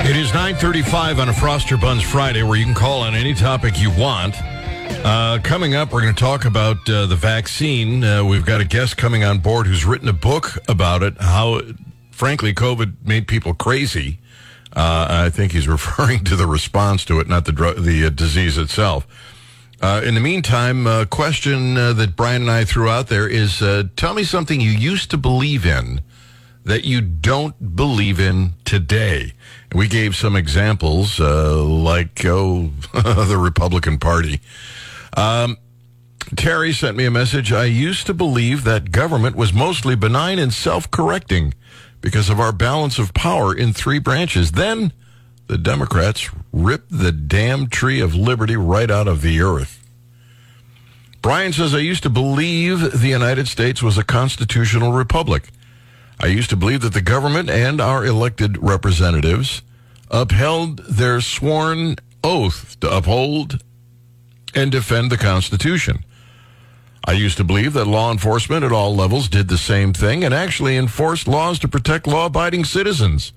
It 0.00 0.16
is 0.16 0.30
9:35 0.32 1.18
on 1.18 1.28
a 1.28 1.32
Froster 1.32 1.80
Buns 1.80 2.02
Friday, 2.02 2.42
where 2.42 2.58
you 2.58 2.64
can 2.64 2.74
call 2.74 3.00
on 3.02 3.14
any 3.14 3.34
topic 3.34 3.78
you 3.80 3.90
want. 3.90 4.36
Uh, 4.90 5.38
coming 5.42 5.74
up, 5.74 5.92
we're 5.92 6.02
going 6.02 6.14
to 6.14 6.20
talk 6.20 6.44
about 6.44 6.88
uh, 6.88 7.06
the 7.06 7.16
vaccine. 7.16 8.02
Uh, 8.02 8.24
we've 8.24 8.44
got 8.44 8.60
a 8.60 8.64
guest 8.64 8.96
coming 8.96 9.24
on 9.24 9.38
board 9.38 9.66
who's 9.66 9.84
written 9.84 10.08
a 10.08 10.12
book 10.12 10.58
about 10.68 11.02
it. 11.02 11.14
How, 11.20 11.60
frankly, 12.10 12.52
COVID 12.52 13.04
made 13.04 13.26
people 13.26 13.54
crazy. 13.54 14.18
Uh, 14.74 15.06
I 15.08 15.30
think 15.30 15.52
he's 15.52 15.68
referring 15.76 16.24
to 16.24 16.36
the 16.36 16.46
response 16.46 17.04
to 17.06 17.20
it, 17.20 17.28
not 17.28 17.44
the 17.44 17.52
the 17.52 18.06
uh, 18.06 18.10
disease 18.10 18.58
itself. 18.58 19.06
Uh, 19.80 20.02
in 20.04 20.14
the 20.14 20.20
meantime, 20.20 20.86
a 20.86 21.06
question 21.06 21.74
that 21.74 22.14
Brian 22.16 22.42
and 22.42 22.50
I 22.50 22.64
threw 22.64 22.88
out 22.88 23.06
there 23.08 23.28
is: 23.28 23.62
Tell 23.96 24.14
me 24.14 24.24
something 24.24 24.60
you 24.60 24.70
used 24.70 25.10
to 25.12 25.16
believe 25.16 25.64
in 25.64 26.00
that 26.64 26.84
you 26.84 27.00
don't 27.00 27.76
believe 27.76 28.20
in 28.20 28.52
today. 28.64 29.32
We 29.74 29.86
gave 29.86 30.16
some 30.16 30.34
examples, 30.34 31.20
uh, 31.20 31.62
like 31.62 32.24
oh, 32.24 32.70
the 32.92 33.38
Republican 33.38 33.98
Party. 33.98 34.40
Um, 35.16 35.58
Terry 36.36 36.72
sent 36.72 36.96
me 36.96 37.04
a 37.04 37.10
message. 37.10 37.52
I 37.52 37.64
used 37.64 38.06
to 38.06 38.14
believe 38.14 38.64
that 38.64 38.92
government 38.92 39.36
was 39.36 39.52
mostly 39.52 39.94
benign 39.94 40.38
and 40.38 40.52
self-correcting 40.52 41.54
because 42.00 42.28
of 42.30 42.38
our 42.38 42.52
balance 42.52 42.98
of 42.98 43.14
power 43.14 43.54
in 43.54 43.72
three 43.72 43.98
branches. 43.98 44.52
Then 44.52 44.92
the 45.46 45.58
Democrats 45.58 46.30
ripped 46.52 46.90
the 46.90 47.12
damn 47.12 47.68
tree 47.68 48.00
of 48.00 48.14
liberty 48.14 48.56
right 48.56 48.90
out 48.90 49.08
of 49.08 49.22
the 49.22 49.40
earth. 49.40 49.82
Brian 51.22 51.52
says, 51.52 51.74
I 51.74 51.78
used 51.78 52.04
to 52.04 52.10
believe 52.10 53.00
the 53.00 53.08
United 53.08 53.48
States 53.48 53.82
was 53.82 53.98
a 53.98 54.04
constitutional 54.04 54.92
republic. 54.92 55.48
I 56.20 56.26
used 56.26 56.50
to 56.50 56.56
believe 56.56 56.80
that 56.82 56.94
the 56.94 57.00
government 57.00 57.48
and 57.48 57.80
our 57.80 58.04
elected 58.04 58.58
representatives 58.60 59.62
upheld 60.10 60.78
their 60.88 61.20
sworn 61.20 61.96
oath 62.24 62.78
to 62.80 62.90
uphold 62.90 63.62
and 64.54 64.72
defend 64.72 65.10
the 65.10 65.16
Constitution. 65.16 66.04
I 67.04 67.12
used 67.12 67.36
to 67.36 67.44
believe 67.44 67.72
that 67.74 67.86
law 67.86 68.10
enforcement 68.10 68.64
at 68.64 68.72
all 68.72 68.94
levels 68.94 69.28
did 69.28 69.48
the 69.48 69.58
same 69.58 69.92
thing 69.92 70.24
and 70.24 70.34
actually 70.34 70.76
enforced 70.76 71.28
laws 71.28 71.58
to 71.60 71.68
protect 71.68 72.06
law 72.06 72.26
abiding 72.26 72.64
citizens. 72.64 73.32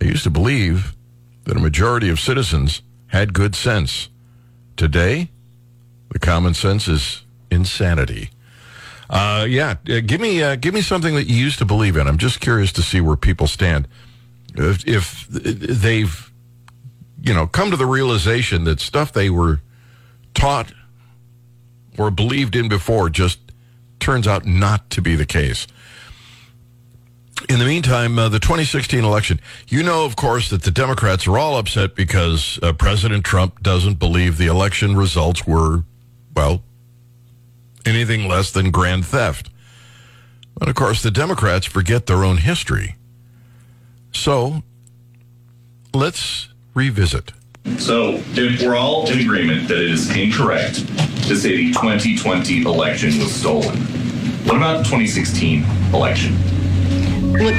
I 0.00 0.04
used 0.04 0.24
to 0.24 0.30
believe 0.30 0.94
that 1.44 1.56
a 1.56 1.60
majority 1.60 2.08
of 2.08 2.20
citizens 2.20 2.82
had 3.08 3.32
good 3.32 3.54
sense. 3.54 4.08
Today, 4.76 5.30
the 6.10 6.18
common 6.18 6.54
sense 6.54 6.88
is 6.88 7.22
insanity. 7.50 8.30
Uh, 9.08 9.46
yeah, 9.48 9.76
uh, 9.88 10.00
give 10.04 10.20
me 10.20 10.42
uh, 10.42 10.56
give 10.56 10.74
me 10.74 10.80
something 10.80 11.14
that 11.14 11.24
you 11.24 11.36
used 11.36 11.58
to 11.58 11.64
believe 11.64 11.96
in. 11.96 12.06
I'm 12.06 12.18
just 12.18 12.40
curious 12.40 12.72
to 12.72 12.82
see 12.82 13.00
where 13.00 13.16
people 13.16 13.46
stand. 13.46 13.86
If, 14.54 14.86
if 14.86 15.26
they've, 15.28 16.32
you 17.20 17.34
know, 17.34 17.46
come 17.46 17.70
to 17.70 17.76
the 17.76 17.86
realization 17.86 18.64
that 18.64 18.80
stuff 18.80 19.12
they 19.12 19.28
were 19.30 19.60
taught 20.34 20.72
or 21.98 22.10
believed 22.10 22.56
in 22.56 22.68
before 22.68 23.10
just 23.10 23.38
turns 24.00 24.26
out 24.26 24.46
not 24.46 24.88
to 24.90 25.02
be 25.02 25.14
the 25.14 25.26
case. 25.26 25.66
In 27.48 27.58
the 27.58 27.66
meantime, 27.66 28.18
uh, 28.18 28.28
the 28.28 28.38
2016 28.38 29.04
election, 29.04 29.40
you 29.68 29.82
know, 29.82 30.06
of 30.06 30.16
course, 30.16 30.48
that 30.50 30.62
the 30.62 30.70
Democrats 30.70 31.26
are 31.26 31.36
all 31.36 31.58
upset 31.58 31.94
because 31.94 32.58
uh, 32.62 32.72
President 32.72 33.24
Trump 33.24 33.62
doesn't 33.62 33.98
believe 33.98 34.38
the 34.38 34.46
election 34.46 34.96
results 34.96 35.46
were, 35.46 35.84
well, 36.34 36.62
anything 37.86 38.28
less 38.28 38.50
than 38.50 38.70
grand 38.70 39.06
theft. 39.06 39.50
But 40.58 40.68
of 40.68 40.74
course, 40.74 41.02
the 41.02 41.10
Democrats 41.10 41.66
forget 41.66 42.06
their 42.06 42.24
own 42.24 42.38
history. 42.38 42.96
So 44.12 44.62
let's 45.94 46.48
revisit. 46.74 47.32
So, 47.78 48.22
if 48.34 48.62
we're 48.62 48.76
all 48.76 49.10
in 49.10 49.18
agreement 49.18 49.66
that 49.68 49.78
it 49.78 49.90
is 49.90 50.14
incorrect 50.16 50.86
to 51.26 51.36
say 51.36 51.56
the 51.56 51.72
2020 51.72 52.62
election 52.62 53.18
was 53.18 53.34
stolen, 53.34 53.76
what 54.46 54.56
about 54.56 54.78
the 54.78 54.84
2016 54.84 55.64
election? 55.92 56.36
Look, 57.32 57.56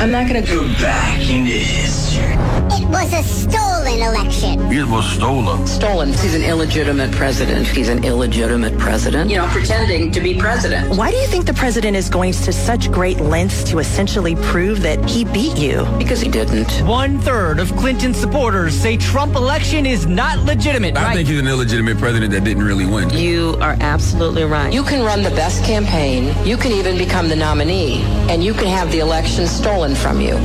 I'm 0.00 0.12
not 0.12 0.28
going 0.28 0.44
to 0.44 0.48
go 0.48 0.62
back 0.80 1.18
into 1.28 1.50
history. 1.50 2.35
It 2.78 2.88
was 2.88 3.12
a 3.12 3.22
stolen 3.22 4.00
election. 4.00 4.60
It 4.72 4.86
was 4.86 5.06
stolen. 5.12 5.66
Stolen. 5.66 6.08
He's 6.08 6.34
an 6.34 6.42
illegitimate 6.42 7.12
president. 7.12 7.66
He's 7.66 7.88
an 7.88 8.04
illegitimate 8.04 8.76
president. 8.78 9.30
You 9.30 9.38
know, 9.38 9.46
pretending 9.48 10.10
to 10.12 10.20
be 10.20 10.38
president. 10.38 10.96
Why 10.96 11.10
do 11.10 11.16
you 11.16 11.26
think 11.26 11.46
the 11.46 11.54
president 11.54 11.96
is 11.96 12.08
going 12.08 12.32
to 12.32 12.52
such 12.52 12.90
great 12.90 13.20
lengths 13.20 13.64
to 13.64 13.78
essentially 13.78 14.34
prove 14.36 14.82
that 14.82 15.08
he 15.08 15.24
beat 15.24 15.56
you? 15.56 15.86
Because 15.98 16.20
he 16.20 16.28
didn't. 16.28 16.70
One 16.86 17.18
third 17.20 17.58
of 17.58 17.74
Clinton 17.76 18.12
supporters 18.12 18.74
say 18.74 18.96
Trump 18.96 19.34
election 19.34 19.86
is 19.86 20.06
not 20.06 20.38
legitimate. 20.40 20.96
I 20.96 21.04
right? 21.04 21.16
think 21.16 21.28
he's 21.28 21.40
an 21.40 21.48
illegitimate 21.48 21.98
president 21.98 22.32
that 22.32 22.44
didn't 22.44 22.64
really 22.64 22.86
win. 22.86 23.10
You 23.10 23.56
are 23.60 23.76
absolutely 23.80 24.44
right. 24.44 24.72
You 24.72 24.82
can 24.82 25.04
run 25.04 25.22
the 25.22 25.30
best 25.30 25.64
campaign. 25.64 26.34
You 26.46 26.56
can 26.56 26.72
even 26.72 26.98
become 26.98 27.28
the 27.28 27.36
nominee. 27.36 28.02
And 28.28 28.42
you 28.42 28.52
can 28.52 28.66
have 28.66 28.90
the 28.92 28.98
election 28.98 29.46
stolen 29.46 29.94
from 29.94 30.20
you. 30.20 30.36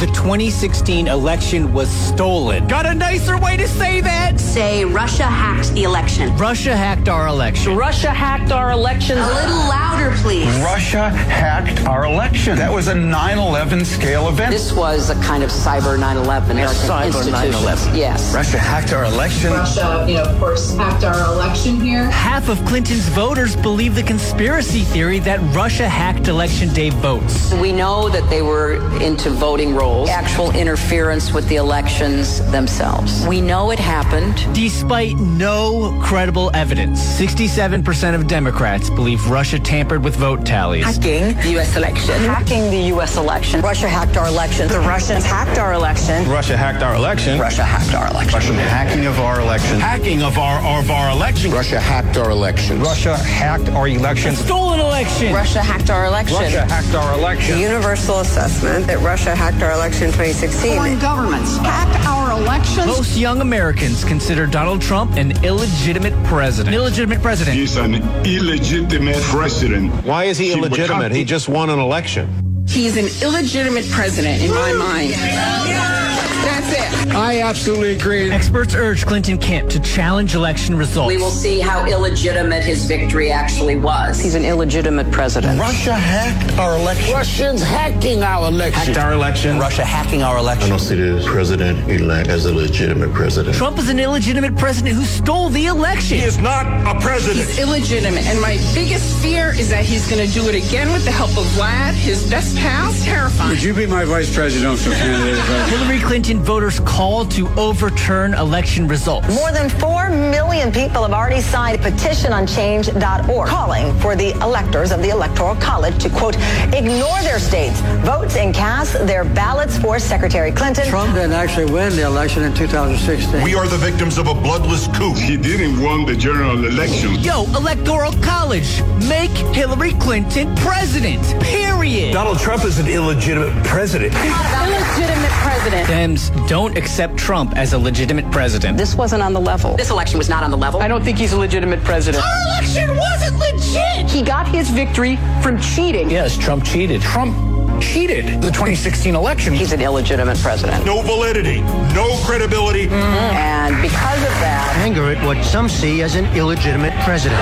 The 0.00 0.06
2016 0.06 1.06
election 1.06 1.72
was 1.72 1.88
stolen. 1.88 2.66
Got 2.66 2.84
a 2.84 2.94
nicer 2.94 3.38
way 3.38 3.56
to 3.56 3.68
say 3.68 4.00
that? 4.00 4.40
Say 4.40 4.84
Russia 4.84 5.22
hacked 5.22 5.72
the 5.72 5.84
election. 5.84 6.36
Russia 6.36 6.76
hacked 6.76 7.08
our 7.08 7.28
election. 7.28 7.76
Russia 7.76 8.10
hacked 8.10 8.50
our 8.50 8.72
election. 8.72 9.18
A 9.18 9.26
little 9.26 9.56
louder, 9.56 10.12
please. 10.16 10.48
Russia 10.56 11.10
hacked 11.10 11.86
our 11.86 12.06
election. 12.06 12.58
That 12.58 12.72
was 12.72 12.88
a 12.88 12.94
9/11 12.94 13.84
scale 13.86 14.28
event. 14.28 14.50
This 14.50 14.72
was 14.72 15.10
a 15.10 15.14
kind 15.22 15.44
of 15.44 15.50
cyber 15.50 15.96
9/11 15.96 16.50
American 16.50 16.74
cyber 16.74 17.30
9/11. 17.30 17.96
Yes. 17.96 18.34
Russia 18.34 18.58
hacked 18.58 18.92
our 18.92 19.04
election. 19.04 19.52
Russia, 19.52 20.04
you 20.08 20.14
know, 20.14 20.24
of 20.24 20.38
course, 20.40 20.76
hacked 20.76 21.04
our 21.04 21.32
election 21.32 21.80
here. 21.80 22.10
Half 22.10 22.48
of 22.48 22.62
Clinton's 22.64 23.08
voters 23.10 23.54
believe 23.54 23.94
the 23.94 24.02
conspiracy 24.02 24.82
theory 24.82 25.20
that 25.20 25.38
Russia 25.54 25.88
hacked 25.88 26.26
election 26.26 26.74
day 26.74 26.90
votes. 26.90 27.54
We 27.54 27.70
know 27.70 28.08
that 28.08 28.28
they 28.28 28.42
were 28.42 28.74
into 29.00 29.30
voting 29.30 29.74
rolls, 29.84 30.08
actual 30.08 30.50
interference 30.52 31.32
with 31.32 31.46
the 31.48 31.56
elections 31.56 32.40
themselves. 32.50 33.26
We 33.26 33.40
know 33.40 33.70
it 33.70 33.78
happened. 33.78 34.36
Despite 34.54 35.16
no 35.16 35.98
credible 36.02 36.50
evidence, 36.54 37.00
67% 37.00 38.14
of 38.14 38.26
Democrats 38.26 38.90
believe 38.90 39.20
Russia 39.28 39.58
tampered 39.58 40.02
with 40.02 40.16
vote 40.16 40.46
tallies. 40.46 40.84
Hacking 40.84 41.36
the 41.36 41.50
U.S. 41.58 41.76
election. 41.76 42.16
Hacking 42.24 42.70
the 42.70 42.82
U.S. 42.94 43.16
election. 43.16 43.60
Russia 43.60 43.88
hacked 43.88 44.16
our 44.16 44.28
election. 44.28 44.68
The 44.68 44.80
Russians 44.80 45.24
hacked 45.24 45.58
our 45.58 45.72
election. 45.74 46.28
Russia 46.28 46.56
hacked 46.56 46.82
our 46.82 46.94
election. 46.94 47.38
Russia 47.38 47.64
hacked 47.64 47.94
our 47.94 48.08
election. 48.10 48.34
Russian 48.34 48.54
hacking 48.56 49.06
of 49.06 49.18
our 49.20 49.40
election. 49.40 49.80
Hacking 49.80 50.22
of 50.22 50.38
our 50.38 50.58
of 50.78 50.90
our 50.90 51.10
election. 51.10 51.50
Russia 51.50 51.80
hacked 51.80 52.16
our 52.16 52.30
election. 52.30 52.80
Russia 52.80 53.16
hacked 53.16 53.68
our 53.68 53.88
election. 53.88 54.34
Stolen 54.34 54.80
election. 54.80 55.32
Russia 55.32 55.60
hacked 55.60 55.90
our 55.90 56.06
election. 56.06 56.36
Russia 56.36 56.64
hacked 56.64 56.94
our 56.94 57.18
election. 57.18 57.54
The 57.56 57.60
universal 57.60 58.20
assessment 58.20 58.86
that 58.86 58.98
Russia 59.00 59.34
hacked 59.34 59.62
our 59.62 59.73
election 59.74 60.06
in 60.06 60.12
2016. 60.12 60.76
Foreign 60.76 60.98
governments 60.98 61.56
hacked 61.58 62.06
our 62.06 62.32
elections. 62.32 62.86
Most 62.86 63.16
young 63.16 63.40
Americans 63.40 64.04
consider 64.04 64.46
Donald 64.46 64.80
Trump 64.80 65.16
an 65.16 65.32
illegitimate 65.44 66.14
president. 66.24 66.74
An 66.74 66.80
illegitimate 66.80 67.20
president. 67.20 67.56
He's 67.56 67.76
an 67.76 67.94
illegitimate 68.24 69.16
president. 69.16 69.92
Why 70.04 70.24
is 70.24 70.38
he 70.38 70.50
would 70.54 70.72
illegitimate? 70.72 71.02
have 71.02 71.12
He 71.12 71.24
just 71.24 71.48
won 71.48 71.70
an 71.70 71.78
election. 71.78 72.64
He's 72.68 72.96
an 72.96 73.06
illegitimate 73.22 73.88
president 73.90 74.42
in 74.42 74.50
my 74.50 74.72
mind. 74.72 76.03
That's 76.44 76.72
it. 76.72 77.14
I 77.14 77.40
absolutely 77.40 77.94
agree. 77.94 78.30
Experts 78.30 78.74
urge 78.74 79.06
Clinton 79.06 79.38
camp 79.38 79.70
to 79.70 79.80
challenge 79.80 80.34
election 80.34 80.76
results. 80.76 81.08
We 81.08 81.18
will 81.18 81.30
see 81.30 81.60
how 81.60 81.86
illegitimate 81.86 82.64
his 82.64 82.86
victory 82.86 83.30
actually 83.30 83.76
was. 83.76 84.20
He's 84.20 84.34
an 84.34 84.44
illegitimate 84.44 85.10
president. 85.12 85.60
Russia 85.60 85.94
hacked 85.94 86.58
our 86.58 86.76
election. 86.76 87.12
Russians 87.12 87.62
hacking 87.62 88.22
our 88.22 88.48
election. 88.48 88.94
Hacked 88.94 88.98
our 88.98 89.12
election. 89.12 89.58
Russia 89.58 89.84
hacking 89.84 90.22
our 90.22 90.38
election. 90.38 90.66
I 90.66 90.68
don't 90.70 90.78
see 90.78 90.96
the 90.96 91.22
president-elect 91.26 92.28
as 92.28 92.46
a 92.46 92.54
legitimate 92.54 93.12
president. 93.12 93.56
Trump 93.56 93.78
is 93.78 93.88
an 93.88 94.00
illegitimate 94.00 94.56
president 94.56 94.96
who 94.96 95.04
stole 95.04 95.50
the 95.50 95.66
election. 95.66 96.18
He 96.18 96.24
is 96.24 96.38
not 96.38 96.66
a 96.86 96.98
president. 97.00 97.46
He's 97.46 97.58
illegitimate. 97.58 98.24
And 98.24 98.40
my 98.40 98.56
biggest 98.74 99.22
fear 99.22 99.50
is 99.50 99.68
that 99.70 99.84
he's 99.84 100.08
going 100.10 100.26
to 100.26 100.32
do 100.32 100.48
it 100.48 100.54
again 100.54 100.92
with 100.92 101.04
the 101.04 101.12
help 101.12 101.30
of 101.30 101.44
Vlad, 101.56 101.92
his 101.92 102.28
best 102.30 102.56
pal. 102.56 102.90
It's 102.90 103.04
terrifying. 103.04 103.50
Would 103.50 103.62
you 103.62 103.74
be 103.74 103.86
my 103.86 104.04
vice 104.04 104.34
presidential 104.34 104.92
candidate? 104.92 105.38
Hillary 105.68 106.00
Clinton 106.00 106.33
voters 106.40 106.80
called 106.80 107.30
to 107.32 107.48
overturn 107.58 108.34
election 108.34 108.86
results. 108.88 109.28
More 109.34 109.52
than 109.52 109.68
4 109.68 110.10
million 110.10 110.72
people 110.72 111.02
have 111.02 111.12
already 111.12 111.40
signed 111.40 111.78
a 111.78 111.82
petition 111.82 112.32
on 112.32 112.46
change.org 112.46 113.48
calling 113.48 113.98
for 114.00 114.16
the 114.16 114.30
electors 114.42 114.92
of 114.92 115.02
the 115.02 115.10
Electoral 115.10 115.56
College 115.56 116.00
to, 116.02 116.10
quote, 116.10 116.36
ignore 116.74 117.20
their 117.22 117.38
states, 117.38 117.80
votes 118.04 118.36
and 118.36 118.54
cast 118.54 118.94
their 119.06 119.24
ballots 119.24 119.78
for 119.78 119.98
Secretary 119.98 120.52
Clinton. 120.52 120.86
Trump 120.88 121.14
didn't 121.14 121.32
actually 121.32 121.70
win 121.72 121.94
the 121.96 122.02
election 122.02 122.42
in 122.42 122.54
2016. 122.54 123.42
We 123.42 123.54
are 123.54 123.66
the 123.66 123.78
victims 123.78 124.18
of 124.18 124.28
a 124.28 124.34
bloodless 124.34 124.88
coup. 124.96 125.14
He 125.14 125.36
didn't 125.36 125.80
win 125.80 126.06
the 126.06 126.16
general 126.16 126.64
election. 126.64 127.14
Yo, 127.20 127.44
Electoral 127.56 128.12
College, 128.22 128.82
make 129.08 129.30
Hillary 129.54 129.92
Clinton 129.94 130.54
president. 130.56 131.22
Period. 131.42 132.12
Donald 132.12 132.38
Trump 132.38 132.64
is 132.64 132.78
an 132.78 132.86
illegitimate 132.86 133.52
president. 133.64 134.14
Illegitimate 134.14 135.30
president. 135.42 135.88
Dems 135.88 136.23
don't 136.48 136.76
accept 136.76 137.16
Trump 137.16 137.56
as 137.56 137.72
a 137.72 137.78
legitimate 137.78 138.30
president. 138.30 138.76
This 138.78 138.94
wasn't 138.94 139.22
on 139.22 139.32
the 139.32 139.40
level. 139.40 139.76
This 139.76 139.90
election 139.90 140.18
was 140.18 140.28
not 140.28 140.42
on 140.42 140.50
the 140.50 140.56
level. 140.56 140.80
I 140.80 140.88
don't 140.88 141.04
think 141.04 141.18
he's 141.18 141.32
a 141.32 141.38
legitimate 141.38 141.82
president. 141.84 142.24
Our 142.24 142.46
election 142.48 142.96
wasn't 142.96 143.38
legit. 143.38 144.10
He 144.10 144.22
got 144.22 144.48
his 144.48 144.70
victory 144.70 145.16
from 145.42 145.60
cheating. 145.60 146.10
Yes, 146.10 146.36
Trump 146.36 146.64
cheated. 146.64 147.00
Trump 147.02 147.53
cheated 147.84 148.40
the 148.40 148.50
2016 148.50 149.14
election. 149.14 149.52
He's 149.52 149.72
an 149.72 149.80
illegitimate 149.80 150.38
president. 150.38 150.84
No 150.86 151.02
validity, 151.02 151.60
no 151.94 152.16
credibility. 152.24 152.86
Mm-hmm. 152.86 153.36
And 153.36 153.82
because 153.82 154.22
of 154.22 154.34
that, 154.40 154.74
Anger 154.78 155.10
at 155.12 155.24
what 155.24 155.42
some 155.44 155.68
see 155.68 156.02
as 156.02 156.14
an 156.14 156.26
illegitimate 156.36 156.92
president. 157.04 157.40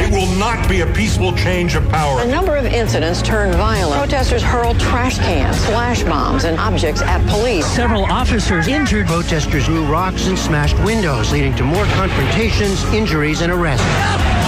It 0.00 0.10
will 0.10 0.30
not 0.38 0.68
be 0.68 0.80
a 0.80 0.86
peaceful 0.86 1.32
change 1.36 1.74
of 1.74 1.88
power. 1.88 2.22
a 2.22 2.26
number 2.26 2.56
of 2.56 2.66
incidents 2.66 3.22
turned 3.22 3.54
violent. 3.54 4.00
Protesters 4.00 4.42
hurled 4.42 4.80
trash 4.80 5.18
cans, 5.18 5.64
flash 5.66 6.02
bombs, 6.02 6.44
and 6.44 6.58
objects 6.58 7.02
at 7.02 7.24
police. 7.28 7.66
Several 7.66 8.04
officers 8.04 8.66
injured. 8.66 9.06
Protesters 9.06 9.66
threw 9.66 9.84
rocks 9.84 10.26
and 10.26 10.38
smashed 10.38 10.78
windows, 10.84 11.30
leading 11.32 11.54
to 11.56 11.64
more 11.64 11.84
confrontations, 11.86 12.82
injuries, 12.92 13.42
and 13.42 13.52
arrests. 13.52 13.86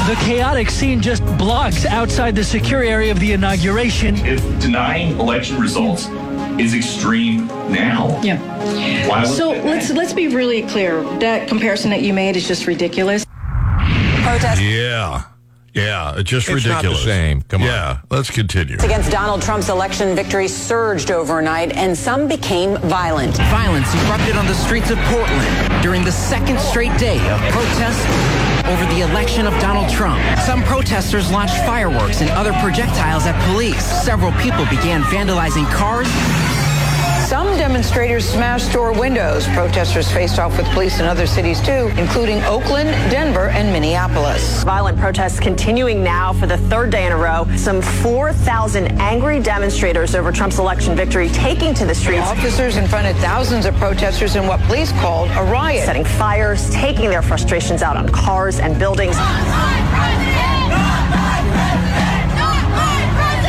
The 0.08 0.16
chaotic 0.16 0.68
scene 0.68 1.00
just 1.00 1.24
blocks 1.38 1.86
outside 1.86 2.34
the 2.34 2.42
secure 2.42 2.82
area 2.82 3.12
of 3.12 3.20
the 3.20 3.32
inauguration. 3.32 4.16
If 4.24 4.40
denying 4.60 5.18
election 5.18 5.58
results 5.60 6.08
is 6.60 6.74
extreme 6.74 7.46
now, 7.70 8.20
Yeah. 8.22 8.38
why 9.08 9.24
So 9.24 9.50
let's 9.50 9.90
let's 9.90 10.12
be 10.12 10.28
really 10.28 10.62
clear. 10.62 11.02
That 11.18 11.48
comparison 11.48 11.90
that 11.90 12.02
you 12.02 12.12
made 12.12 12.36
is 12.36 12.46
just 12.46 12.66
ridiculous. 12.66 13.24
Protest 14.22 14.60
Yeah. 14.62 15.22
Yeah. 15.74 16.14
It's 16.18 16.30
just 16.30 16.48
It's 16.48 16.64
not 16.66 16.82
the 16.82 16.88
ridiculous. 16.90 17.04
same. 17.04 17.42
Come 17.48 17.62
on. 17.62 17.68
Yeah. 17.68 17.96
Let's 18.10 18.30
continue. 18.30 18.76
against 18.80 19.10
Donald 19.10 19.42
Trump's 19.42 19.68
election 19.70 20.14
victory 20.14 20.46
surged 20.46 21.10
overnight, 21.10 21.72
and 21.72 21.96
some 21.96 22.28
became 22.28 22.76
violent. 22.78 23.36
Violence 23.50 23.92
erupted 24.06 24.36
on 24.36 24.46
the 24.46 24.54
streets 24.54 24.90
of 24.90 24.98
Portland 25.10 25.82
during 25.82 26.04
the 26.04 26.12
second 26.12 26.60
straight 26.60 26.96
day 26.98 27.18
of 27.30 27.40
protests 27.50 28.06
over 28.66 28.84
the 28.94 29.00
election 29.00 29.46
of 29.46 29.52
Donald 29.60 29.90
Trump. 29.90 30.20
Some 30.40 30.62
protesters 30.62 31.30
launched 31.30 31.56
fireworks 31.66 32.20
and 32.20 32.30
other 32.30 32.52
projectiles 32.54 33.26
at 33.26 33.36
police. 33.50 33.84
Several 34.04 34.32
people 34.32 34.64
began 34.66 35.02
vandalizing 35.02 35.66
cars. 35.72 36.08
Some 37.32 37.56
demonstrators 37.56 38.28
smashed 38.28 38.68
store 38.68 38.92
windows. 38.92 39.46
Protesters 39.54 40.12
faced 40.12 40.38
off 40.38 40.58
with 40.58 40.66
police 40.66 41.00
in 41.00 41.06
other 41.06 41.26
cities 41.26 41.62
too, 41.62 41.90
including 41.96 42.42
Oakland, 42.42 42.90
Denver, 43.10 43.48
and 43.48 43.72
Minneapolis. 43.72 44.62
Violent 44.64 44.98
protests 44.98 45.40
continuing 45.40 46.04
now 46.04 46.34
for 46.34 46.46
the 46.46 46.58
third 46.58 46.90
day 46.90 47.06
in 47.06 47.12
a 47.12 47.16
row. 47.16 47.46
Some 47.56 47.80
4,000 47.80 49.00
angry 49.00 49.40
demonstrators 49.40 50.14
over 50.14 50.30
Trump's 50.30 50.58
election 50.58 50.94
victory 50.94 51.30
taking 51.30 51.72
to 51.72 51.86
the 51.86 51.94
streets. 51.94 52.20
Officers 52.20 52.74
confronted 52.74 53.16
thousands 53.16 53.64
of 53.64 53.74
protesters 53.76 54.36
in 54.36 54.46
what 54.46 54.60
police 54.64 54.92
called 55.00 55.30
a 55.30 55.42
riot. 55.50 55.86
Setting 55.86 56.04
fires, 56.04 56.68
taking 56.68 57.08
their 57.08 57.22
frustrations 57.22 57.80
out 57.80 57.96
on 57.96 58.10
cars 58.10 58.60
and 58.60 58.78
buildings. 58.78 59.16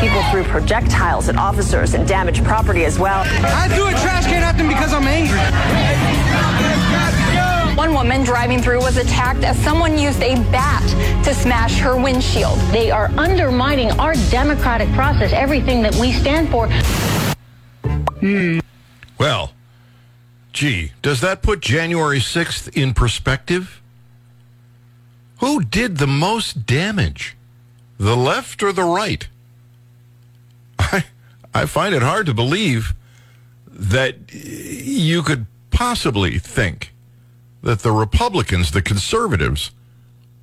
People 0.03 0.21
threw 0.23 0.43
projectiles 0.43 1.29
at 1.29 1.37
officers 1.37 1.93
and 1.93 2.05
damaged 2.05 2.43
property 2.43 2.83
as 2.83 2.99
well. 2.99 3.23
I 3.25 3.69
threw 3.69 3.87
a 3.87 3.91
trash 3.91 4.25
can 4.25 4.43
at 4.43 4.57
them 4.57 4.67
because 4.67 4.91
I'm 4.91 5.07
angry. 5.07 5.39
One 7.77 7.93
woman 7.93 8.25
driving 8.25 8.61
through 8.61 8.79
was 8.79 8.97
attacked 8.97 9.45
as 9.45 9.57
someone 9.63 9.97
used 9.97 10.21
a 10.21 10.35
bat 10.51 10.83
to 11.23 11.33
smash 11.33 11.79
her 11.79 11.95
windshield. 11.95 12.59
They 12.73 12.91
are 12.91 13.11
undermining 13.17 13.91
our 13.91 14.13
democratic 14.29 14.91
process, 14.91 15.31
everything 15.31 15.81
that 15.83 15.95
we 15.95 16.11
stand 16.11 16.49
for. 16.49 16.67
Hmm. 18.19 18.59
Well, 19.17 19.53
gee, 20.51 20.91
does 21.01 21.21
that 21.21 21.41
put 21.41 21.61
January 21.61 22.19
6th 22.19 22.75
in 22.75 22.93
perspective? 22.93 23.81
Who 25.39 25.63
did 25.63 25.95
the 25.95 26.07
most 26.07 26.65
damage? 26.65 27.37
The 27.97 28.17
left 28.17 28.61
or 28.61 28.73
the 28.73 28.83
right? 28.83 29.29
I, 30.91 31.05
I 31.53 31.65
find 31.65 31.93
it 31.95 32.01
hard 32.01 32.25
to 32.25 32.33
believe 32.33 32.93
that 33.67 34.33
you 34.33 35.23
could 35.23 35.45
possibly 35.71 36.37
think 36.39 36.93
that 37.61 37.79
the 37.79 37.91
Republicans, 37.91 38.71
the 38.71 38.81
conservatives, 38.81 39.71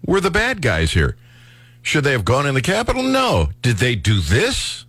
were 0.04 0.20
the 0.20 0.30
bad 0.30 0.62
guys 0.62 0.92
here. 0.92 1.16
Should 1.82 2.04
they 2.04 2.12
have 2.12 2.24
gone 2.24 2.46
in 2.46 2.54
the 2.54 2.62
Capitol? 2.62 3.02
No. 3.02 3.50
Did 3.62 3.76
they 3.76 3.94
do 3.94 4.20
this? 4.20 4.84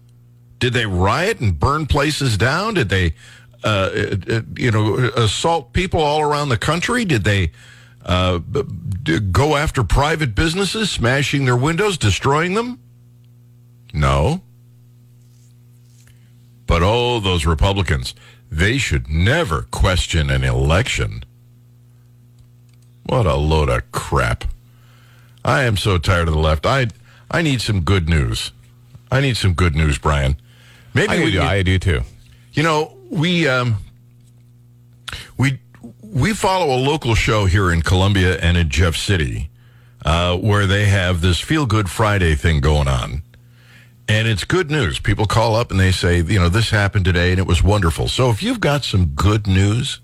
Did 0.59 0.73
they 0.73 0.85
riot 0.85 1.39
and 1.39 1.59
burn 1.59 1.85
places 1.87 2.37
down? 2.37 2.75
Did 2.75 2.89
they, 2.89 3.13
uh, 3.63 3.89
uh, 4.29 4.41
you 4.55 4.71
know, 4.71 4.95
assault 5.15 5.73
people 5.73 6.01
all 6.01 6.21
around 6.21 6.49
the 6.49 6.57
country? 6.57 7.05
Did 7.05 7.23
they 7.23 7.51
uh, 8.05 8.39
go 9.31 9.55
after 9.55 9.83
private 9.83 10.35
businesses, 10.35 10.89
smashing 10.91 11.45
their 11.45 11.57
windows, 11.57 11.97
destroying 11.97 12.53
them? 12.53 12.79
No. 13.93 14.41
But 16.71 16.84
oh, 16.84 17.19
those 17.19 17.45
Republicans, 17.45 18.15
they 18.49 18.77
should 18.77 19.10
never 19.10 19.63
question 19.71 20.29
an 20.29 20.45
election. 20.45 21.25
What 23.03 23.25
a 23.25 23.36
load 23.36 23.67
of 23.67 23.91
crap. 23.91 24.45
I 25.43 25.63
am 25.63 25.75
so 25.75 25.97
tired 25.97 26.29
of 26.29 26.34
the 26.34 26.39
left. 26.39 26.65
I 26.65 26.88
I 27.29 27.41
need 27.41 27.60
some 27.60 27.81
good 27.81 28.07
news. 28.07 28.53
I 29.12 29.19
need 29.19 29.36
some 29.36 29.51
good 29.51 29.75
news, 29.75 29.97
Brian. 29.97 30.38
Maybe 30.93 31.12
I 31.12 31.23
we 31.25 31.31
do, 31.31 31.41
I 31.41 31.62
do 31.62 31.77
too. 31.77 32.03
You 32.53 32.63
know, 32.63 32.95
we 33.10 33.49
um 33.49 33.75
we 35.36 35.60
we 36.01 36.34
follow 36.34 36.73
a 36.73 36.79
local 36.79 37.15
show 37.15 37.47
here 37.47 37.69
in 37.69 37.81
Columbia 37.81 38.38
and 38.38 38.55
in 38.55 38.69
Jeff 38.69 38.95
City, 38.95 39.49
uh, 40.05 40.38
where 40.38 40.65
they 40.67 40.86
have 40.86 41.19
this 41.19 41.41
Feel 41.41 41.65
Good 41.65 41.89
Friday 41.89 42.34
thing 42.34 42.62
going 42.62 42.88
on. 42.88 43.23
And 44.07 44.27
it's 44.27 44.43
good 44.43 44.69
news. 44.69 44.99
People 44.99 45.25
call 45.25 45.55
up 45.55 45.71
and 45.71 45.79
they 45.79 45.91
say, 45.91 46.21
you 46.21 46.39
know, 46.39 46.49
this 46.49 46.69
happened 46.69 47.05
today 47.05 47.31
and 47.31 47.39
it 47.39 47.47
was 47.47 47.63
wonderful. 47.63 48.07
So 48.07 48.29
if 48.29 48.43
you've 48.43 48.59
got 48.59 48.83
some 48.83 49.07
good 49.07 49.47
news, 49.47 49.99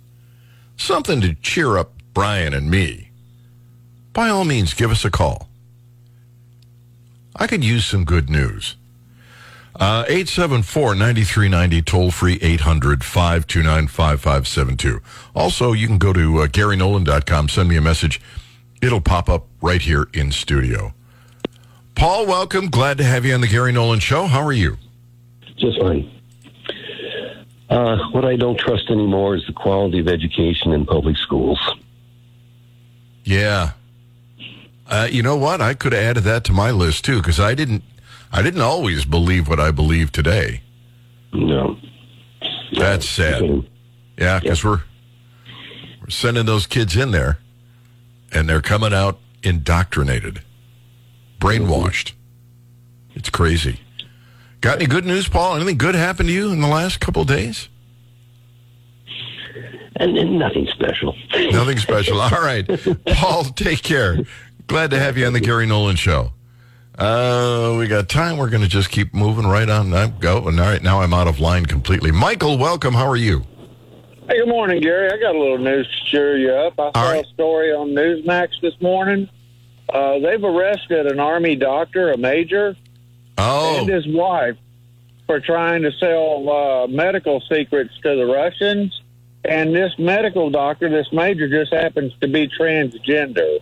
something 0.77 1.21
to 1.21 1.35
cheer 1.35 1.77
up 1.77 1.91
Brian 2.13 2.53
and 2.53 2.71
me, 2.71 3.11
by 4.13 4.29
all 4.29 4.45
means, 4.45 4.73
give 4.73 4.91
us 4.91 5.05
a 5.05 5.11
call. 5.11 5.49
I 7.35 7.47
could 7.47 7.63
use 7.63 7.85
some 7.85 8.03
good 8.03 8.29
news. 8.29 8.75
Uh, 9.79 10.05
874-9390, 10.05 11.85
toll 11.85 12.09
free 12.09 12.39
800-529-5572. 12.39 15.01
Also, 15.35 15.73
you 15.73 15.85
can 15.85 15.99
go 15.99 16.11
to 16.13 16.39
uh, 16.39 16.47
GaryNolan.com, 16.47 17.49
send 17.49 17.69
me 17.69 17.77
a 17.77 17.81
message. 17.81 18.19
It'll 18.81 19.01
pop 19.01 19.29
up 19.29 19.45
right 19.61 19.81
here 19.81 20.07
in 20.13 20.31
studio. 20.31 20.95
Paul, 21.97 22.27
welcome. 22.27 22.69
Glad 22.69 22.99
to 22.99 23.03
have 23.03 23.25
you 23.25 23.33
on 23.33 23.41
the 23.41 23.47
Gary 23.47 23.71
Nolan 23.71 23.99
Show. 23.99 24.27
How 24.27 24.45
are 24.45 24.53
you? 24.53 24.77
Just 25.57 25.79
fine. 25.79 26.11
Uh, 27.69 27.97
what 28.11 28.23
I 28.23 28.35
don't 28.35 28.57
trust 28.57 28.89
anymore 28.91 29.35
is 29.35 29.45
the 29.47 29.53
quality 29.53 29.99
of 29.99 30.07
education 30.07 30.71
in 30.73 30.85
public 30.85 31.17
schools. 31.17 31.59
Yeah. 33.23 33.71
Uh, 34.85 35.07
you 35.11 35.23
know 35.23 35.35
what? 35.35 35.59
I 35.59 35.73
could 35.73 35.91
have 35.91 36.01
added 36.03 36.23
that 36.25 36.43
to 36.45 36.53
my 36.53 36.69
list 36.71 37.03
too, 37.03 37.17
because 37.17 37.39
I 37.39 37.55
didn't. 37.55 37.83
I 38.31 38.41
didn't 38.41 38.61
always 38.61 39.03
believe 39.05 39.47
what 39.47 39.59
I 39.59 39.71
believe 39.71 40.11
today. 40.11 40.61
No. 41.33 41.77
That's 42.73 43.07
sad. 43.07 43.65
Yeah, 44.17 44.39
because 44.39 44.63
we're 44.63 44.83
we're 46.01 46.09
sending 46.09 46.45
those 46.45 46.67
kids 46.67 46.95
in 46.95 47.11
there, 47.11 47.39
and 48.31 48.47
they're 48.47 48.61
coming 48.61 48.93
out 48.93 49.19
indoctrinated, 49.43 50.41
brainwashed. 51.39 52.13
It's 53.15 53.29
crazy. 53.29 53.79
Got 54.61 54.77
any 54.77 54.85
good 54.85 55.05
news, 55.05 55.27
Paul? 55.27 55.55
Anything 55.55 55.77
good 55.77 55.95
happened 55.95 56.29
to 56.29 56.33
you 56.33 56.51
in 56.51 56.61
the 56.61 56.67
last 56.67 56.99
couple 56.99 57.21
of 57.21 57.27
days? 57.27 57.69
And, 59.95 60.17
and 60.17 60.37
nothing 60.37 60.67
special. 60.67 61.15
Nothing 61.51 61.77
special. 61.77 62.21
All 62.21 62.29
right, 62.29 62.67
Paul. 63.07 63.45
Take 63.45 63.81
care. 63.81 64.19
Glad 64.67 64.91
to 64.91 64.99
have 64.99 65.17
you 65.17 65.25
on 65.25 65.33
the 65.33 65.39
Gary 65.39 65.65
Nolan 65.65 65.95
Show. 65.95 66.31
Uh, 66.97 67.75
we 67.77 67.87
got 67.87 68.09
time. 68.09 68.37
We're 68.37 68.49
going 68.49 68.63
to 68.63 68.67
just 68.67 68.89
keep 68.89 69.13
moving 69.13 69.45
right 69.45 69.69
on. 69.69 69.93
I 69.93 70.07
go. 70.07 70.47
And 70.47 70.59
all 70.59 70.65
right, 70.67 70.81
now 70.81 71.01
I'm 71.01 71.13
out 71.13 71.27
of 71.27 71.39
line 71.39 71.65
completely. 71.65 72.11
Michael, 72.11 72.57
welcome. 72.57 72.93
How 72.93 73.07
are 73.07 73.15
you? 73.15 73.45
Hey, 74.27 74.39
good 74.39 74.49
morning, 74.49 74.81
Gary. 74.81 75.09
I 75.11 75.17
got 75.17 75.35
a 75.35 75.39
little 75.39 75.57
news 75.57 75.87
to 75.87 76.11
cheer 76.11 76.37
you 76.37 76.51
up. 76.51 76.73
I 76.79 76.91
saw 76.93 77.19
a 77.19 77.23
story 77.33 77.71
on 77.71 77.89
Newsmax 77.89 78.59
this 78.61 78.73
morning. 78.81 79.29
Uh, 79.89 80.19
they've 80.19 80.43
arrested 80.43 81.07
an 81.07 81.19
Army 81.19 81.55
doctor, 81.55 82.11
a 82.11 82.17
major, 82.17 82.75
oh. 83.37 83.79
and 83.79 83.89
his 83.89 84.07
wife 84.07 84.57
for 85.25 85.39
trying 85.39 85.83
to 85.83 85.91
sell 85.93 86.49
uh, 86.49 86.87
medical 86.87 87.41
secrets 87.41 87.93
to 88.03 88.15
the 88.15 88.25
Russians. 88.25 89.01
And 89.45 89.73
this 89.73 89.93
medical 89.97 90.49
doctor, 90.49 90.89
this 90.89 91.07
major, 91.13 91.47
just 91.47 91.71
happens 91.71 92.13
to 92.19 92.27
be 92.27 92.49
transgender. 92.49 93.59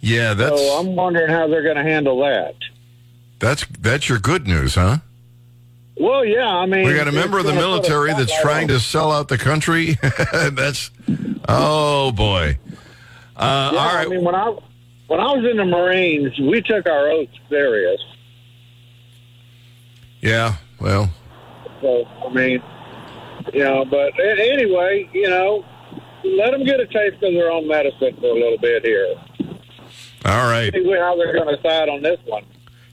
Yeah, 0.00 0.34
that's 0.34 0.60
So 0.60 0.78
I'm 0.78 0.94
wondering 0.94 1.30
how 1.30 1.48
they're 1.48 1.62
going 1.62 1.76
to 1.76 1.82
handle 1.82 2.20
that. 2.20 2.54
that's 3.38 3.66
that's 3.80 4.08
your 4.08 4.18
good 4.18 4.46
news, 4.46 4.74
huh? 4.74 4.98
Well, 5.96 6.24
yeah, 6.24 6.48
I 6.48 6.66
mean, 6.66 6.86
We 6.86 6.94
got 6.94 7.08
a 7.08 7.12
member 7.12 7.38
of 7.38 7.44
the 7.44 7.52
it's 7.52 7.60
gonna 7.60 7.78
put 7.78 7.88
a 7.88 7.90
military 7.90 8.12
that's 8.12 8.42
trying 8.42 8.68
to 8.68 8.80
sell 8.80 9.12
out 9.12 9.28
the 9.28 9.38
country. 9.38 9.96
that's 10.52 10.90
oh 11.48 12.12
boy. 12.12 12.58
Uh, 13.36 13.70
Yeah, 13.72 13.78
all 13.78 13.94
right. 13.94 14.06
I 14.06 14.10
mean, 14.10 14.24
when 14.24 14.34
I 14.34 14.56
when 15.08 15.20
I 15.20 15.32
was 15.34 15.44
in 15.50 15.56
the 15.56 15.64
Marines, 15.64 16.38
we 16.38 16.60
took 16.62 16.88
our 16.88 17.08
oaths 17.10 17.32
serious. 17.48 18.00
Yeah. 20.20 20.54
Well, 20.80 21.10
So 21.80 22.06
I 22.26 22.32
mean, 22.32 22.62
you 23.52 23.60
know, 23.64 23.84
but 23.84 24.18
anyway, 24.18 25.08
you 25.12 25.28
know, 25.28 25.64
let 26.24 26.50
them 26.52 26.64
get 26.64 26.80
a 26.80 26.86
taste 26.86 27.22
of 27.22 27.32
their 27.34 27.50
own 27.50 27.68
medicine 27.68 28.16
for 28.20 28.26
a 28.26 28.34
little 28.34 28.58
bit 28.58 28.84
here. 28.84 29.14
all 30.24 30.48
right. 30.50 30.72
See 30.72 30.82
how 30.98 31.16
they're 31.16 31.34
going 31.34 31.48
to 31.48 31.56
decide 31.56 31.88
on 31.88 32.02
this 32.02 32.18
one. 32.24 32.44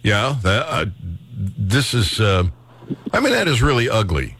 Yeah. 0.03 0.35
That, 0.43 0.65
uh, 0.67 0.85
this 1.33 1.93
is. 1.93 2.19
Uh, 2.19 2.43
I 3.13 3.19
mean, 3.19 3.31
that 3.33 3.47
is 3.47 3.61
really 3.61 3.89
ugly. 3.89 4.35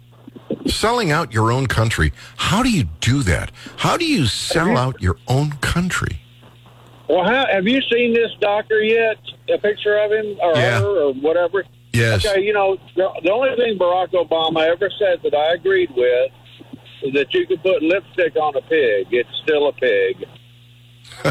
Selling 0.67 1.11
out 1.11 1.33
your 1.33 1.51
own 1.51 1.67
country. 1.67 2.11
How 2.35 2.61
do 2.61 2.69
you 2.69 2.83
do 2.99 3.23
that? 3.23 3.51
How 3.77 3.97
do 3.97 4.05
you 4.05 4.25
sell 4.27 4.77
out 4.77 5.01
your 5.01 5.17
own 5.27 5.51
country? 5.61 6.21
Well, 7.11 7.25
how, 7.25 7.45
have 7.51 7.67
you 7.67 7.81
seen 7.91 8.13
this 8.13 8.31
doctor 8.39 8.81
yet? 8.81 9.17
A 9.53 9.57
picture 9.57 9.97
of 9.99 10.11
him 10.11 10.37
or 10.41 10.55
Yeah. 10.55 10.79
her 10.79 11.07
or 11.07 11.13
whatever? 11.13 11.65
Yes. 11.91 12.25
Okay, 12.25 12.41
you 12.41 12.53
know, 12.53 12.77
the, 12.95 13.09
the 13.23 13.31
only 13.31 13.53
thing 13.57 13.77
Barack 13.77 14.11
Obama 14.13 14.65
ever 14.65 14.89
said 14.97 15.19
that 15.23 15.33
I 15.35 15.55
agreed 15.55 15.91
with 15.93 16.31
is 17.03 17.13
that 17.13 17.33
you 17.33 17.45
could 17.47 17.61
put 17.63 17.83
lipstick 17.83 18.37
on 18.37 18.55
a 18.55 18.61
pig. 18.61 19.07
It's 19.11 19.29
still 19.43 19.67
a 19.67 19.73
pig. 19.73 20.25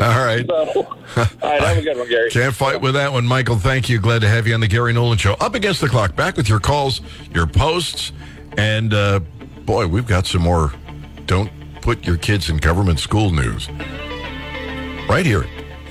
All 0.00 0.24
right. 0.24 0.46
So, 1.16 1.24
all 1.42 1.50
right, 1.50 1.62
have 1.62 1.78
a 1.78 1.82
good 1.82 1.96
one, 1.96 2.08
Gary. 2.10 2.30
Can't 2.30 2.54
fight 2.54 2.80
with 2.80 2.92
that 2.94 3.10
one, 3.10 3.24
Michael. 3.24 3.56
Thank 3.56 3.88
you. 3.88 3.98
Glad 3.98 4.20
to 4.20 4.28
have 4.28 4.46
you 4.46 4.52
on 4.52 4.60
the 4.60 4.66
Gary 4.68 4.92
Nolan 4.92 5.16
Show. 5.16 5.32
Up 5.34 5.54
against 5.54 5.80
the 5.80 5.88
clock. 5.88 6.14
Back 6.14 6.36
with 6.36 6.46
your 6.46 6.60
calls, 6.60 7.00
your 7.32 7.46
posts, 7.46 8.12
and 8.58 8.92
uh, 8.92 9.20
boy, 9.64 9.86
we've 9.86 10.06
got 10.06 10.26
some 10.26 10.42
more. 10.42 10.74
Don't 11.24 11.50
put 11.86 12.04
your 12.04 12.16
kids 12.16 12.50
in 12.50 12.56
government 12.56 12.98
school 12.98 13.30
news. 13.30 13.68
Right 15.08 15.24
here 15.24 15.46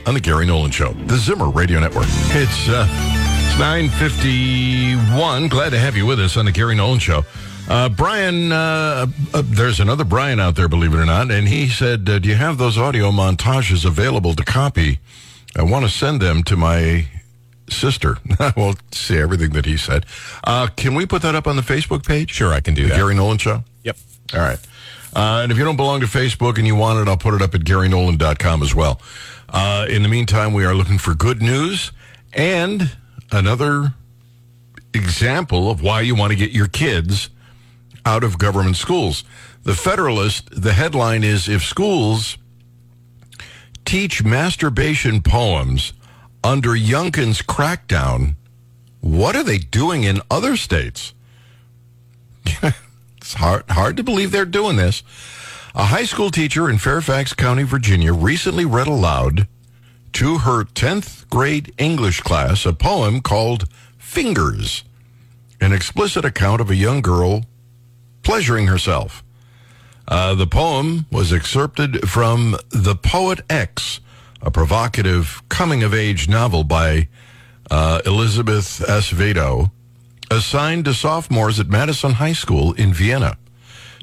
on 0.05 0.13
the 0.13 0.19
Gary 0.19 0.45
Nolan 0.45 0.69
Show, 0.69 0.91
the 0.91 1.15
Zimmer 1.15 1.49
Radio 1.49 1.79
Network. 1.79 2.03
It's 2.35 2.67
uh, 2.67 2.85
it's 2.89 3.57
nine 3.57 3.87
fifty 3.87 4.95
one. 5.17 5.47
Glad 5.47 5.69
to 5.69 5.79
have 5.79 5.95
you 5.95 6.05
with 6.05 6.19
us 6.19 6.35
on 6.35 6.43
the 6.43 6.51
Gary 6.51 6.75
Nolan 6.75 6.99
Show. 6.99 7.23
Uh, 7.69 7.87
Brian, 7.87 8.51
uh, 8.51 9.07
uh, 9.33 9.41
there's 9.45 9.79
another 9.79 10.03
Brian 10.03 10.37
out 10.37 10.55
there, 10.55 10.67
believe 10.67 10.93
it 10.93 10.97
or 10.97 11.05
not, 11.05 11.31
and 11.31 11.47
he 11.47 11.69
said, 11.69 12.09
uh, 12.09 12.19
"Do 12.19 12.27
you 12.27 12.35
have 12.35 12.57
those 12.57 12.77
audio 12.77 13.09
montages 13.09 13.85
available 13.85 14.35
to 14.35 14.43
copy? 14.43 14.99
I 15.55 15.63
want 15.63 15.85
to 15.85 15.89
send 15.89 16.21
them 16.21 16.43
to 16.43 16.57
my 16.57 17.07
sister." 17.69 18.17
well, 18.57 18.75
see 18.91 19.17
everything 19.17 19.51
that 19.51 19.65
he 19.65 19.77
said. 19.77 20.05
Uh, 20.43 20.67
can 20.75 20.93
we 20.93 21.05
put 21.05 21.21
that 21.21 21.35
up 21.35 21.47
on 21.47 21.55
the 21.55 21.61
Facebook 21.61 22.05
page? 22.05 22.31
Sure, 22.31 22.51
I 22.51 22.59
can 22.59 22.73
do 22.73 22.83
the 22.83 22.89
that. 22.89 22.97
Gary 22.97 23.15
Nolan 23.15 23.37
Show. 23.37 23.63
Yep. 23.83 23.97
All 24.33 24.41
right. 24.41 24.59
Uh, 25.15 25.39
and 25.43 25.51
if 25.51 25.57
you 25.57 25.63
don't 25.63 25.77
belong 25.77 26.01
to 26.01 26.07
Facebook 26.07 26.57
and 26.57 26.67
you 26.67 26.75
want 26.75 26.99
it, 26.99 27.09
I'll 27.09 27.17
put 27.17 27.33
it 27.33 27.41
up 27.41 27.55
at 27.55 27.61
GaryNolan.com 27.61 28.61
as 28.61 28.75
well. 28.75 29.01
Uh, 29.47 29.85
in 29.89 30.03
the 30.03 30.09
meantime, 30.09 30.53
we 30.53 30.65
are 30.65 30.75
looking 30.75 30.97
for 30.97 31.13
good 31.15 31.41
news 31.41 31.93
and 32.33 32.97
another 33.31 33.93
example 34.93 35.69
of 35.71 35.81
why 35.81 36.01
you 36.01 36.15
want 36.15 36.31
to 36.31 36.35
get 36.35 36.51
your 36.51 36.67
kids 36.67 37.29
out 38.05 38.23
of 38.23 38.37
government 38.37 38.75
schools. 38.75 39.23
The 39.63 39.73
Federalist, 39.73 40.49
the 40.61 40.73
headline 40.73 41.23
is 41.23 41.47
If 41.47 41.63
schools 41.63 42.37
teach 43.85 44.23
masturbation 44.23 45.21
poems 45.21 45.93
under 46.43 46.71
Youngkin's 46.71 47.41
crackdown, 47.41 48.35
what 48.99 49.35
are 49.35 49.43
they 49.43 49.59
doing 49.59 50.03
in 50.03 50.21
other 50.29 50.57
states? 50.57 51.13
it's 53.25 53.33
hard, 53.33 53.63
hard 53.69 53.97
to 53.97 54.03
believe 54.03 54.29
they're 54.29 54.45
doing 54.45 54.75
this. 54.75 55.01
A 55.73 55.85
high 55.85 56.03
school 56.05 56.29
teacher 56.29 56.69
in 56.69 56.77
Fairfax 56.77 57.33
County, 57.33 57.63
Virginia, 57.63 58.13
recently 58.13 58.65
read 58.65 58.85
aloud 58.85 59.47
to 60.13 60.37
her 60.37 60.63
10th 60.63 61.27
grade 61.31 61.73
English 61.79 62.21
class 62.21 62.67
a 62.67 62.73
poem 62.73 63.21
called 63.21 63.67
Fingers, 63.97 64.83
an 65.59 65.73
explicit 65.73 66.23
account 66.23 66.61
of 66.61 66.69
a 66.69 66.75
young 66.75 67.01
girl 67.01 67.45
pleasuring 68.21 68.67
herself. 68.67 69.23
Uh, 70.07 70.35
the 70.35 70.45
poem 70.45 71.07
was 71.11 71.33
excerpted 71.33 72.07
from 72.07 72.55
The 72.69 72.95
Poet 72.95 73.41
X, 73.49 74.01
a 74.39 74.51
provocative 74.51 75.41
coming 75.49 75.81
of 75.81 75.95
age 75.95 76.29
novel 76.29 76.63
by 76.63 77.07
uh, 77.71 78.01
Elizabeth 78.05 78.87
S. 78.87 79.09
Assigned 80.35 80.83
to 80.83 80.93
sophomores 80.93 81.61
at 81.61 81.69
Madison 81.69 82.11
High 82.11 82.33
School 82.33 82.73
in 82.73 82.93
Vienna. 82.93 83.37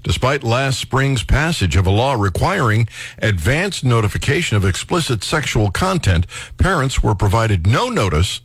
Despite 0.03 0.43
last 0.43 0.81
spring's 0.81 1.23
passage 1.23 1.77
of 1.77 1.87
a 1.87 1.91
law 1.91 2.15
requiring 2.15 2.89
advanced 3.19 3.85
notification 3.85 4.57
of 4.57 4.65
explicit 4.65 5.23
sexual 5.23 5.71
content, 5.71 6.27
parents 6.57 7.03
were 7.03 7.15
provided 7.15 7.67
no 7.67 7.91
notice 7.91 8.41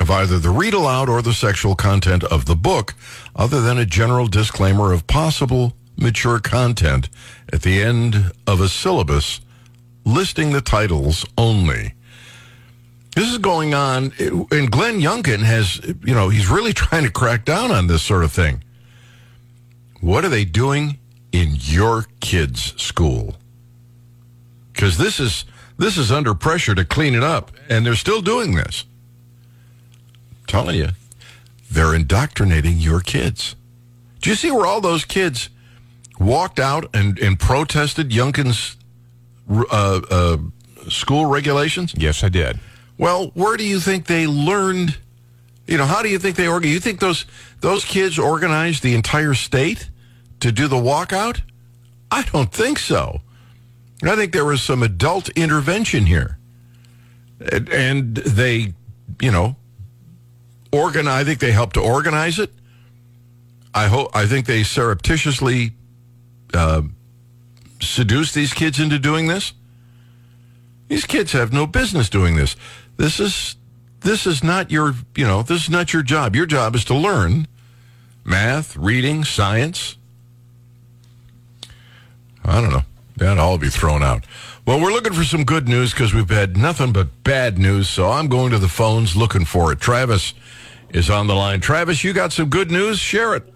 of 0.00 0.10
either 0.10 0.38
the 0.38 0.48
read 0.48 0.72
aloud 0.72 1.10
or 1.10 1.20
the 1.20 1.34
sexual 1.34 1.74
content 1.74 2.24
of 2.24 2.46
the 2.46 2.56
book, 2.56 2.94
other 3.36 3.60
than 3.60 3.76
a 3.76 3.84
general 3.84 4.26
disclaimer 4.26 4.94
of 4.94 5.06
possible 5.06 5.74
mature 5.98 6.40
content 6.40 7.10
at 7.52 7.60
the 7.60 7.82
end 7.82 8.32
of 8.46 8.62
a 8.62 8.70
syllabus 8.70 9.42
listing 10.06 10.52
the 10.52 10.62
titles 10.62 11.26
only. 11.36 11.92
This 13.18 13.32
is 13.32 13.38
going 13.38 13.74
on, 13.74 14.12
and 14.20 14.70
Glenn 14.70 15.00
Youngkin 15.00 15.40
has, 15.40 15.80
you 16.04 16.14
know, 16.14 16.28
he's 16.28 16.48
really 16.48 16.72
trying 16.72 17.02
to 17.02 17.10
crack 17.10 17.44
down 17.44 17.72
on 17.72 17.88
this 17.88 18.00
sort 18.00 18.22
of 18.22 18.30
thing. 18.30 18.62
What 20.00 20.24
are 20.24 20.28
they 20.28 20.44
doing 20.44 20.98
in 21.32 21.56
your 21.58 22.06
kids' 22.20 22.80
school? 22.80 23.34
Because 24.72 24.98
this 24.98 25.18
is 25.18 25.44
this 25.78 25.98
is 25.98 26.12
under 26.12 26.32
pressure 26.32 26.76
to 26.76 26.84
clean 26.84 27.16
it 27.16 27.24
up, 27.24 27.50
and 27.68 27.84
they're 27.84 27.96
still 27.96 28.22
doing 28.22 28.54
this. 28.54 28.84
I'm 30.42 30.46
telling 30.46 30.76
you, 30.76 30.90
they're 31.68 31.96
indoctrinating 31.96 32.76
your 32.76 33.00
kids. 33.00 33.56
Do 34.20 34.30
you 34.30 34.36
see 34.36 34.52
where 34.52 34.64
all 34.64 34.80
those 34.80 35.04
kids 35.04 35.48
walked 36.20 36.60
out 36.60 36.88
and, 36.94 37.18
and 37.18 37.36
protested 37.36 38.10
Youngkin's 38.10 38.76
uh, 39.50 40.02
uh, 40.08 40.36
school 40.88 41.26
regulations? 41.26 41.96
Yes, 41.98 42.22
I 42.22 42.28
did. 42.28 42.60
Well, 42.98 43.30
where 43.34 43.56
do 43.56 43.64
you 43.64 43.78
think 43.78 44.06
they 44.06 44.26
learned? 44.26 44.98
You 45.66 45.78
know, 45.78 45.86
how 45.86 46.02
do 46.02 46.08
you 46.08 46.18
think 46.18 46.36
they 46.36 46.48
organized? 46.48 46.74
You 46.74 46.80
think 46.80 47.00
those 47.00 47.24
those 47.60 47.84
kids 47.84 48.18
organized 48.18 48.82
the 48.82 48.94
entire 48.94 49.34
state 49.34 49.88
to 50.40 50.50
do 50.50 50.66
the 50.66 50.76
walkout? 50.76 51.40
I 52.10 52.22
don't 52.22 52.52
think 52.52 52.78
so. 52.78 53.20
I 54.02 54.16
think 54.16 54.32
there 54.32 54.44
was 54.44 54.62
some 54.62 54.82
adult 54.82 55.28
intervention 55.30 56.06
here, 56.06 56.38
and, 57.52 57.68
and 57.68 58.16
they, 58.16 58.74
you 59.20 59.30
know, 59.30 59.56
organ. 60.72 61.06
I 61.08 61.24
think 61.24 61.40
they 61.40 61.52
helped 61.52 61.74
to 61.74 61.80
organize 61.80 62.38
it. 62.38 62.50
I 63.74 63.86
hope. 63.86 64.10
I 64.14 64.26
think 64.26 64.46
they 64.46 64.62
surreptitiously 64.62 65.72
uh, 66.54 66.82
seduced 67.80 68.34
these 68.34 68.54
kids 68.54 68.80
into 68.80 68.98
doing 68.98 69.28
this. 69.28 69.52
These 70.88 71.04
kids 71.04 71.32
have 71.32 71.52
no 71.52 71.66
business 71.66 72.08
doing 72.08 72.36
this. 72.36 72.56
This 72.98 73.20
is 73.20 73.56
this 74.00 74.26
is 74.26 74.44
not 74.44 74.70
your 74.70 74.94
you 75.16 75.26
know 75.26 75.42
this 75.42 75.62
is 75.62 75.70
not 75.70 75.92
your 75.92 76.02
job. 76.02 76.36
Your 76.36 76.46
job 76.46 76.74
is 76.74 76.84
to 76.86 76.94
learn 76.94 77.46
math, 78.24 78.76
reading, 78.76 79.24
science. 79.24 79.96
I 82.44 82.60
don't 82.60 82.70
know. 82.70 82.82
That'd 83.16 83.38
all 83.38 83.56
be 83.56 83.68
thrown 83.68 84.02
out. 84.02 84.24
Well, 84.66 84.80
we're 84.80 84.92
looking 84.92 85.12
for 85.12 85.24
some 85.24 85.44
good 85.44 85.68
news 85.68 85.92
because 85.92 86.12
we've 86.12 86.28
had 86.28 86.56
nothing 86.56 86.92
but 86.92 87.24
bad 87.24 87.56
news. 87.56 87.88
So 87.88 88.10
I'm 88.10 88.28
going 88.28 88.50
to 88.50 88.58
the 88.58 88.68
phones 88.68 89.16
looking 89.16 89.44
for 89.44 89.72
it. 89.72 89.80
Travis 89.80 90.34
is 90.90 91.08
on 91.08 91.26
the 91.26 91.34
line. 91.34 91.60
Travis, 91.60 92.02
you 92.02 92.12
got 92.12 92.32
some 92.32 92.48
good 92.48 92.70
news? 92.70 92.98
Share 92.98 93.34
it. 93.36 93.54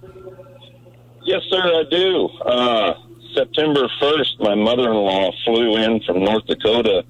Yes, 1.24 1.43
sir, 1.49 1.62
I 1.62 1.84
do. 1.90 2.28
Uh, 2.45 2.95
September 3.34 3.88
1st, 4.01 4.40
my 4.40 4.55
mother 4.55 4.90
in 4.90 4.97
law 4.97 5.30
flew 5.45 5.76
in 5.76 6.01
from 6.01 6.24
North 6.24 6.47
Dakota 6.47 7.05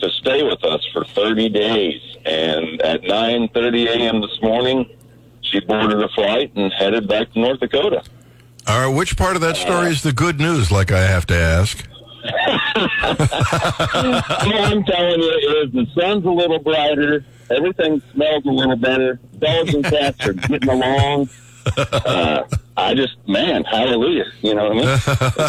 to 0.00 0.10
stay 0.10 0.42
with 0.42 0.62
us 0.64 0.84
for 0.92 1.04
30 1.04 1.48
days. 1.48 2.00
And 2.24 2.80
at 2.82 3.02
9.30 3.02 3.86
a.m. 3.88 4.20
this 4.20 4.40
morning, 4.42 4.88
she 5.40 5.60
boarded 5.60 6.02
a 6.02 6.08
flight 6.10 6.52
and 6.56 6.72
headed 6.72 7.08
back 7.08 7.32
to 7.32 7.40
North 7.40 7.60
Dakota. 7.60 8.02
All 8.66 8.86
right, 8.86 8.96
which 8.96 9.16
part 9.16 9.36
of 9.36 9.42
that 9.42 9.56
story 9.56 9.90
is 9.90 10.02
the 10.02 10.12
good 10.12 10.40
news? 10.40 10.72
Like 10.72 10.90
I 10.90 11.00
have 11.00 11.26
to 11.26 11.36
ask. 11.36 11.86
All 12.26 12.32
I'm 14.64 14.82
telling 14.84 15.20
you 15.20 15.62
is 15.62 15.72
the 15.72 15.86
sun's 15.94 16.24
a 16.24 16.30
little 16.30 16.58
brighter. 16.58 17.24
Everything 17.48 18.02
smells 18.12 18.44
a 18.44 18.50
little 18.50 18.76
better. 18.76 19.20
Dogs 19.38 19.72
and 19.72 19.84
cats 19.84 20.26
are 20.26 20.32
getting 20.32 20.68
along. 20.68 21.28
Uh, 21.76 22.44
I 22.76 22.94
just, 22.94 23.16
man, 23.26 23.64
hallelujah. 23.64 24.26
You 24.42 24.54
know 24.54 24.68
what 24.68 24.72
I 24.72 24.74
mean? 24.74 24.88
It's, 24.88 25.04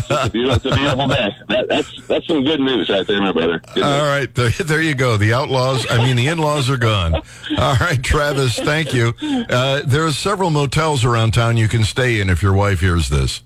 just 0.08 0.12
a 0.12 0.30
beautiful, 0.30 0.56
it's 0.56 0.66
a 0.66 0.80
beautiful 0.80 1.08
day. 1.08 1.36
That, 1.50 1.68
that's 1.68 2.08
that's 2.08 2.28
some 2.28 2.44
good 2.44 2.60
news 2.60 2.90
right 2.90 3.06
there, 3.06 3.22
my 3.22 3.32
brother. 3.32 3.62
Good 3.74 3.84
All 3.84 4.04
right, 4.04 4.34
there, 4.34 4.50
there 4.50 4.82
you 4.82 4.96
go. 4.96 5.18
The 5.18 5.34
outlaws, 5.34 5.86
I 5.90 5.98
mean, 5.98 6.16
the 6.16 6.28
in-laws 6.28 6.70
are 6.70 6.78
gone. 6.78 7.16
All 7.16 7.76
right, 7.76 8.02
Travis, 8.02 8.58
thank 8.58 8.94
you. 8.94 9.14
Uh, 9.22 9.82
there 9.86 10.06
are 10.06 10.12
several 10.12 10.50
motels 10.50 11.04
around 11.04 11.34
town 11.34 11.58
you 11.58 11.68
can 11.68 11.84
stay 11.84 12.22
in 12.22 12.30
if 12.30 12.42
your 12.42 12.54
wife 12.54 12.80
hears 12.80 13.10
this. 13.10 13.42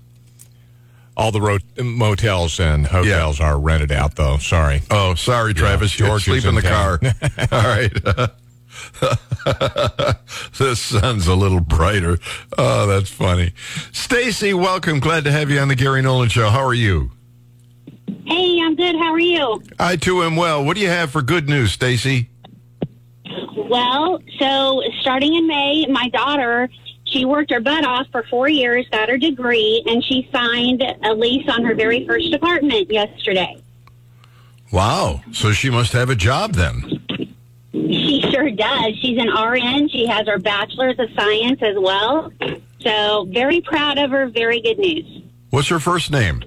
All 1.16 1.30
the 1.30 1.40
ro- 1.40 1.58
motels 1.82 2.58
and 2.58 2.86
hotels 2.86 3.38
are 3.40 3.58
rented 3.58 3.92
out, 3.92 4.14
though. 4.14 4.38
Sorry. 4.38 4.80
Oh, 4.90 5.14
sorry, 5.14 5.52
Travis. 5.52 5.98
Yeah, 5.98 6.06
you 6.06 6.10
George 6.10 6.24
sleep 6.24 6.44
in 6.44 6.50
in 6.50 6.54
the 6.54 6.62
car. 6.62 6.98
All 7.52 7.68
right. 7.68 8.30
the 10.58 10.74
sun's 10.74 11.26
a 11.26 11.34
little 11.34 11.60
brighter. 11.60 12.18
Oh, 12.58 12.86
that's 12.86 13.10
funny. 13.10 13.52
Stacy, 13.92 14.54
welcome. 14.54 15.00
Glad 15.00 15.24
to 15.24 15.32
have 15.32 15.50
you 15.50 15.58
on 15.58 15.68
the 15.68 15.74
Gary 15.74 16.02
Nolan 16.02 16.28
Show. 16.28 16.50
How 16.50 16.64
are 16.64 16.74
you? 16.74 17.10
Hey, 18.24 18.60
I'm 18.62 18.76
good. 18.76 18.94
How 18.96 19.12
are 19.12 19.18
you? 19.18 19.62
I 19.78 19.96
too 19.96 20.22
am 20.22 20.36
well. 20.36 20.64
What 20.64 20.76
do 20.76 20.82
you 20.82 20.88
have 20.88 21.10
for 21.10 21.22
good 21.22 21.48
news, 21.48 21.72
Stacy? 21.72 22.28
Well, 23.56 24.20
so 24.38 24.82
starting 25.00 25.34
in 25.34 25.46
May, 25.46 25.86
my 25.86 26.08
daughter, 26.10 26.68
she 27.04 27.24
worked 27.24 27.50
her 27.50 27.60
butt 27.60 27.84
off 27.84 28.06
for 28.12 28.22
four 28.24 28.48
years, 28.48 28.86
got 28.90 29.08
her 29.08 29.18
degree, 29.18 29.82
and 29.86 30.04
she 30.04 30.28
signed 30.32 30.82
a 31.02 31.14
lease 31.14 31.48
on 31.48 31.64
her 31.64 31.74
very 31.74 32.06
first 32.06 32.32
apartment 32.32 32.90
yesterday. 32.90 33.56
Wow. 34.70 35.20
So 35.32 35.52
she 35.52 35.68
must 35.70 35.92
have 35.92 36.10
a 36.10 36.14
job 36.14 36.54
then. 36.54 36.91
She 38.12 38.20
sure 38.30 38.50
does. 38.50 38.94
She's 38.98 39.16
an 39.16 39.30
RN. 39.30 39.88
She 39.88 40.06
has 40.06 40.26
her 40.26 40.38
bachelor's 40.38 40.98
of 40.98 41.08
science 41.16 41.62
as 41.62 41.76
well. 41.78 42.30
So 42.80 43.26
very 43.30 43.62
proud 43.62 43.96
of 43.96 44.10
her. 44.10 44.26
Very 44.26 44.60
good 44.60 44.78
news. 44.78 45.22
What's 45.48 45.68
her 45.68 45.80
first 45.80 46.10
name? 46.10 46.44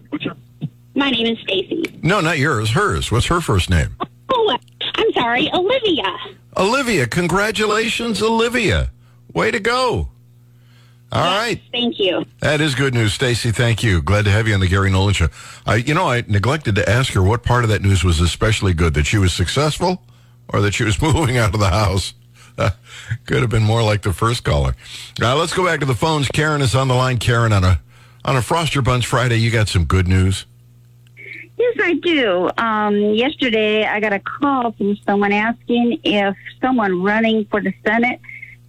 My 0.93 1.09
name 1.09 1.25
is 1.25 1.39
Stacy. 1.39 1.99
No, 2.03 2.21
not 2.21 2.37
yours. 2.37 2.69
Hers. 2.69 3.11
What's 3.11 3.25
her 3.25 3.41
first 3.41 3.71
name? 3.71 3.95
Oh, 4.29 4.55
I'm 4.93 5.11
sorry, 5.13 5.49
Olivia. 5.53 6.15
Olivia. 6.55 7.07
Congratulations, 7.07 8.21
Olivia. 8.21 8.91
Way 9.33 9.49
to 9.49 9.59
go. 9.59 10.09
All 11.11 11.23
right. 11.23 11.59
Thank 11.71 11.99
you. 11.99 12.25
That 12.41 12.61
is 12.61 12.75
good 12.75 12.93
news, 12.93 13.13
Stacy. 13.13 13.51
Thank 13.51 13.81
you. 13.81 14.03
Glad 14.03 14.25
to 14.25 14.31
have 14.31 14.47
you 14.47 14.53
on 14.53 14.59
the 14.59 14.67
Gary 14.67 14.91
Nolan 14.91 15.15
Show. 15.15 15.29
I, 15.65 15.77
you 15.77 15.95
know, 15.95 16.09
I 16.09 16.23
neglected 16.27 16.75
to 16.75 16.87
ask 16.87 17.13
her 17.13 17.23
what 17.23 17.41
part 17.41 17.63
of 17.63 17.71
that 17.71 17.81
news 17.81 18.03
was 18.03 18.19
especially 18.19 18.73
good. 18.73 18.93
That 18.93 19.07
she 19.07 19.17
was 19.17 19.33
successful, 19.33 20.03
or 20.49 20.61
that 20.61 20.73
she 20.73 20.83
was 20.83 21.01
moving 21.01 21.37
out 21.37 21.53
of 21.53 21.59
the 21.59 21.69
house. 21.69 22.13
Uh, 22.57 22.71
could 23.25 23.41
have 23.41 23.49
been 23.49 23.63
more 23.63 23.83
like 23.83 24.01
the 24.01 24.13
first 24.13 24.43
caller. 24.43 24.75
Now 25.19 25.35
let's 25.35 25.53
go 25.53 25.65
back 25.65 25.81
to 25.81 25.85
the 25.85 25.95
phones. 25.95 26.27
Karen 26.29 26.61
is 26.61 26.75
on 26.75 26.87
the 26.87 26.95
line. 26.95 27.17
Karen, 27.17 27.51
on 27.51 27.63
a 27.63 27.81
on 28.23 28.35
a 28.35 28.39
Froster 28.39 28.83
Bunch 28.83 29.05
Friday, 29.05 29.37
you 29.37 29.51
got 29.51 29.67
some 29.67 29.85
good 29.85 30.07
news. 30.07 30.45
Yes, 31.57 31.77
I 31.81 31.93
do. 31.93 32.49
Um, 32.57 32.95
yesterday, 33.13 33.85
I 33.85 33.99
got 33.99 34.13
a 34.13 34.19
call 34.19 34.71
from 34.73 34.97
someone 35.05 35.31
asking 35.31 35.99
if 36.03 36.35
someone 36.59 37.01
running 37.01 37.45
for 37.45 37.61
the 37.61 37.73
Senate 37.85 38.19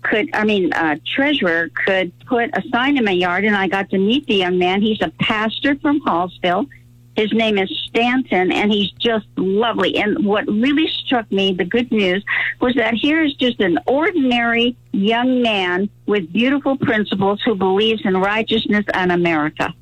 could, 0.02 0.28
I 0.34 0.44
mean, 0.44 0.72
uh, 0.72 0.96
treasurer 1.04 1.68
could 1.84 2.12
put 2.26 2.50
a 2.52 2.62
sign 2.70 2.96
in 2.96 3.04
my 3.04 3.10
yard, 3.12 3.44
and 3.44 3.56
I 3.56 3.66
got 3.66 3.90
to 3.90 3.98
meet 3.98 4.26
the 4.26 4.36
young 4.36 4.58
man. 4.58 4.82
He's 4.82 5.00
a 5.00 5.10
pastor 5.20 5.74
from 5.76 6.00
Hallsville. 6.02 6.68
His 7.16 7.32
name 7.32 7.56
is 7.56 7.70
Stanton, 7.88 8.52
and 8.52 8.70
he's 8.70 8.90
just 8.92 9.26
lovely. 9.36 9.96
And 9.96 10.24
what 10.24 10.46
really 10.46 10.86
struck 10.88 11.30
me, 11.32 11.52
the 11.52 11.64
good 11.64 11.90
news, 11.90 12.22
was 12.60 12.74
that 12.74 12.94
here 12.94 13.22
is 13.22 13.34
just 13.34 13.58
an 13.60 13.78
ordinary 13.86 14.76
young 14.92 15.40
man 15.42 15.88
with 16.04 16.30
beautiful 16.32 16.76
principles 16.76 17.40
who 17.42 17.54
believes 17.54 18.02
in 18.04 18.16
righteousness 18.16 18.84
and 18.92 19.10
America. 19.12 19.72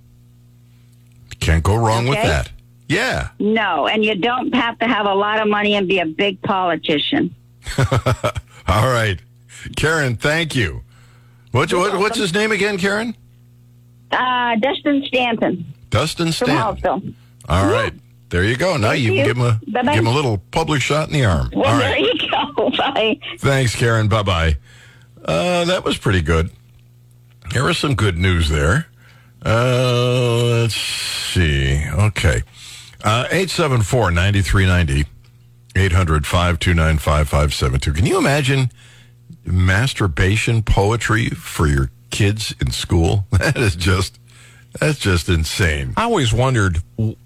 Can't 1.41 1.65
go 1.65 1.77
wrong 1.77 2.07
with 2.07 2.23
that. 2.23 2.53
Yeah. 2.89 3.31
No, 3.39 3.89
and 3.89 4.05
you 4.05 4.15
don't 4.15 4.55
have 4.55 4.79
to 4.79 4.87
have 4.87 5.07
a 5.07 5.15
lot 5.15 5.41
of 5.41 5.49
money 5.49 5.75
and 5.75 5.89
be 5.89 5.99
a 5.99 6.07
big 6.07 6.41
politician. 6.43 7.35
All 8.69 8.89
right, 8.89 9.19
Karen. 9.77 10.17
Thank 10.17 10.55
you. 10.55 10.83
What, 11.51 11.73
what 11.73 11.99
what's 11.99 12.19
his 12.19 12.33
name 12.35 12.53
again, 12.53 12.79
Karen? 12.79 13.17
Uh, 14.11 14.57
Dustin 14.57 15.03
Stanton 15.07 15.75
Dustin 15.95 16.33
from 16.33 16.49
Stanton. 16.49 16.57
Hallsville. 16.57 17.15
All 17.49 17.67
right. 17.71 17.93
There 18.31 18.43
you 18.45 18.57
go. 18.57 18.77
Now 18.77 18.89
Thank 18.91 19.03
you 19.03 19.09
can 19.11 19.17
you. 19.19 19.25
give 19.27 19.37
him 19.37 19.43
a 19.45 19.61
Bye-bye. 19.71 19.95
give 19.95 20.01
him 20.03 20.07
a 20.09 20.15
little 20.15 20.39
public 20.51 20.81
shot 20.83 21.09
in 21.09 21.15
the 21.15 21.25
arm. 21.25 21.51
Well, 21.55 21.67
All 21.73 21.79
there 21.79 21.91
right. 21.91 22.01
you 22.01 22.31
go. 22.31 22.71
Bye. 22.77 23.19
Thanks, 23.39 23.77
Karen. 23.77 24.09
Bye 24.09 24.23
bye. 24.23 24.57
Uh, 25.25 25.65
that 25.67 25.85
was 25.85 25.97
pretty 25.99 26.21
good. 26.23 26.51
There 27.53 27.65
was 27.65 27.79
some 27.79 27.95
good 27.95 28.17
news 28.19 28.49
there. 28.49 28.87
Uh, 29.45 30.61
let's 30.63 30.75
see. 30.75 31.85
Okay. 31.93 32.43
Uh, 33.05 33.27
874 33.31 34.11
9390 34.11 35.05
800 35.77 36.27
529 36.27 36.99
5572. 36.99 37.93
Can 37.93 38.07
you 38.07 38.17
imagine 38.19 38.71
masturbation 39.45 40.63
poetry 40.63 41.29
for 41.29 41.67
your 41.67 41.91
kids 42.11 42.55
in 42.61 42.71
school? 42.71 43.27
That 43.39 43.57
is 43.59 43.77
just, 43.77 44.19
that's 44.81 44.99
just 44.99 45.29
insane. 45.29 45.95
I 45.97 46.05
always 46.05 46.33
wondered 46.33 46.79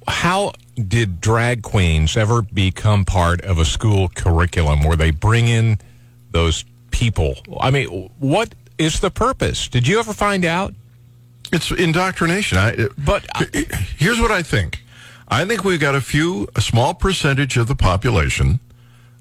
how 0.07 0.53
did 0.75 1.21
drag 1.21 1.63
queens 1.63 2.17
ever 2.17 2.43
become 2.43 3.05
part 3.05 3.41
of 3.43 3.59
a 3.59 3.65
school 3.65 4.09
curriculum 4.09 4.83
where 4.83 4.97
they 4.97 5.11
bring 5.11 5.49
in 5.49 5.79
those 6.31 6.65
people? 6.91 7.37
I 7.61 7.71
mean, 7.71 8.11
what 8.19 8.55
is 8.77 9.01
the 9.01 9.11
purpose? 9.11 9.69
Did 9.69 9.87
you 9.87 9.99
ever 9.99 10.13
find 10.13 10.45
out? 10.45 10.75
It's 11.53 11.71
indoctrination. 11.71 12.59
I, 12.59 12.89
but 12.99 13.25
here's 13.97 14.21
what 14.21 14.31
I 14.31 14.43
think. 14.43 14.83
I 15.29 15.45
think 15.45 15.65
we've 15.65 15.81
got 15.81 15.95
a 15.95 16.01
few, 16.01 16.49
a 16.55 16.61
small 16.61 16.95
percentage 16.95 17.57
of 17.57 17.67
the 17.67 17.75
population 17.75 18.61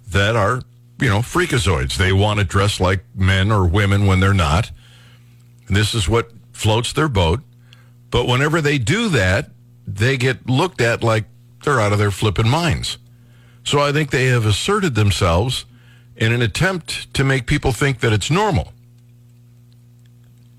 that 0.09 0.35
are, 0.35 0.61
you 0.99 1.09
know, 1.09 1.19
freakazoids. 1.19 1.95
They 1.95 2.11
want 2.11 2.39
to 2.39 2.45
dress 2.45 2.79
like 2.79 3.03
men 3.15 3.51
or 3.51 3.65
women 3.65 4.05
when 4.05 4.19
they're 4.19 4.33
not. 4.33 4.71
And 5.67 5.75
this 5.75 5.93
is 5.93 6.07
what 6.07 6.31
floats 6.53 6.93
their 6.93 7.09
boat. 7.09 7.41
But 8.09 8.27
whenever 8.27 8.61
they 8.61 8.77
do 8.77 9.09
that, 9.09 9.51
they 9.85 10.17
get 10.17 10.49
looked 10.49 10.81
at 10.81 11.03
like 11.03 11.25
they're 11.63 11.79
out 11.79 11.93
of 11.93 11.99
their 11.99 12.11
flippin' 12.11 12.49
minds. 12.49 12.97
So 13.63 13.79
I 13.79 13.91
think 13.91 14.11
they 14.11 14.27
have 14.27 14.45
asserted 14.45 14.95
themselves 14.95 15.65
in 16.15 16.31
an 16.31 16.41
attempt 16.41 17.13
to 17.13 17.23
make 17.23 17.45
people 17.45 17.71
think 17.71 17.99
that 17.99 18.13
it's 18.13 18.31
normal. 18.31 18.73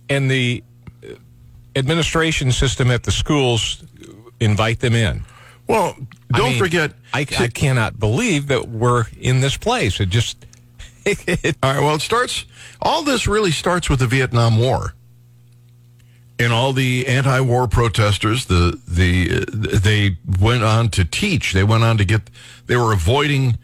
And 0.08 0.30
the 0.30 0.62
uh, 1.02 1.14
administration 1.74 2.52
system 2.52 2.90
at 2.90 3.02
the 3.04 3.10
schools 3.10 3.82
invite 4.40 4.80
them 4.80 4.94
in. 4.94 5.24
Well, 5.66 5.96
don't 6.32 6.50
mean, 6.50 6.58
forget. 6.58 6.92
I, 7.12 7.26
I 7.38 7.48
cannot 7.48 7.98
believe 7.98 8.48
that 8.48 8.68
we're 8.68 9.04
in 9.20 9.40
this 9.40 9.56
place. 9.56 10.00
It 10.00 10.08
just. 10.08 10.46
all 11.06 11.14
right. 11.14 11.80
Well, 11.80 11.94
it 11.94 12.02
starts. 12.02 12.46
All 12.80 13.02
this 13.02 13.26
really 13.26 13.50
starts 13.50 13.90
with 13.90 13.98
the 13.98 14.06
Vietnam 14.06 14.58
War, 14.58 14.94
and 16.38 16.52
all 16.52 16.72
the 16.72 17.06
anti-war 17.06 17.68
protesters. 17.68 18.46
The 18.46 18.78
the 18.86 19.44
they 19.78 20.18
went 20.40 20.62
on 20.62 20.88
to 20.90 21.04
teach. 21.04 21.52
They 21.52 21.64
went 21.64 21.84
on 21.84 21.98
to 21.98 22.04
get. 22.04 22.30
They 22.66 22.76
were 22.76 22.92
avoiding 22.92 23.58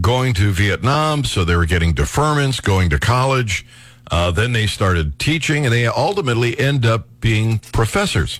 going 0.00 0.34
to 0.34 0.52
Vietnam, 0.52 1.24
so 1.24 1.44
they 1.44 1.56
were 1.56 1.66
getting 1.66 1.94
deferments, 1.94 2.62
going 2.62 2.90
to 2.90 2.98
college. 2.98 3.66
Uh, 4.10 4.30
then 4.30 4.52
they 4.52 4.66
started 4.66 5.18
teaching, 5.18 5.64
and 5.64 5.72
they 5.72 5.86
ultimately 5.86 6.58
end 6.58 6.86
up 6.86 7.06
being 7.20 7.58
professors. 7.72 8.38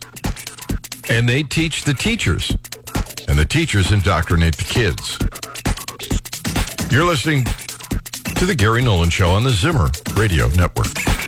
And 1.10 1.28
they 1.28 1.42
teach 1.42 1.84
the 1.84 1.94
teachers, 1.94 2.50
and 3.28 3.38
the 3.38 3.44
teachers 3.44 3.92
indoctrinate 3.92 4.56
the 4.56 4.64
kids. 4.64 5.18
You're 6.90 7.04
listening 7.04 7.44
to 8.36 8.46
the 8.46 8.54
Gary 8.54 8.82
Nolan 8.82 9.10
Show 9.10 9.30
on 9.30 9.42
the 9.42 9.50
Zimmer 9.50 9.90
Radio 10.14 10.48
Network. 10.48 11.27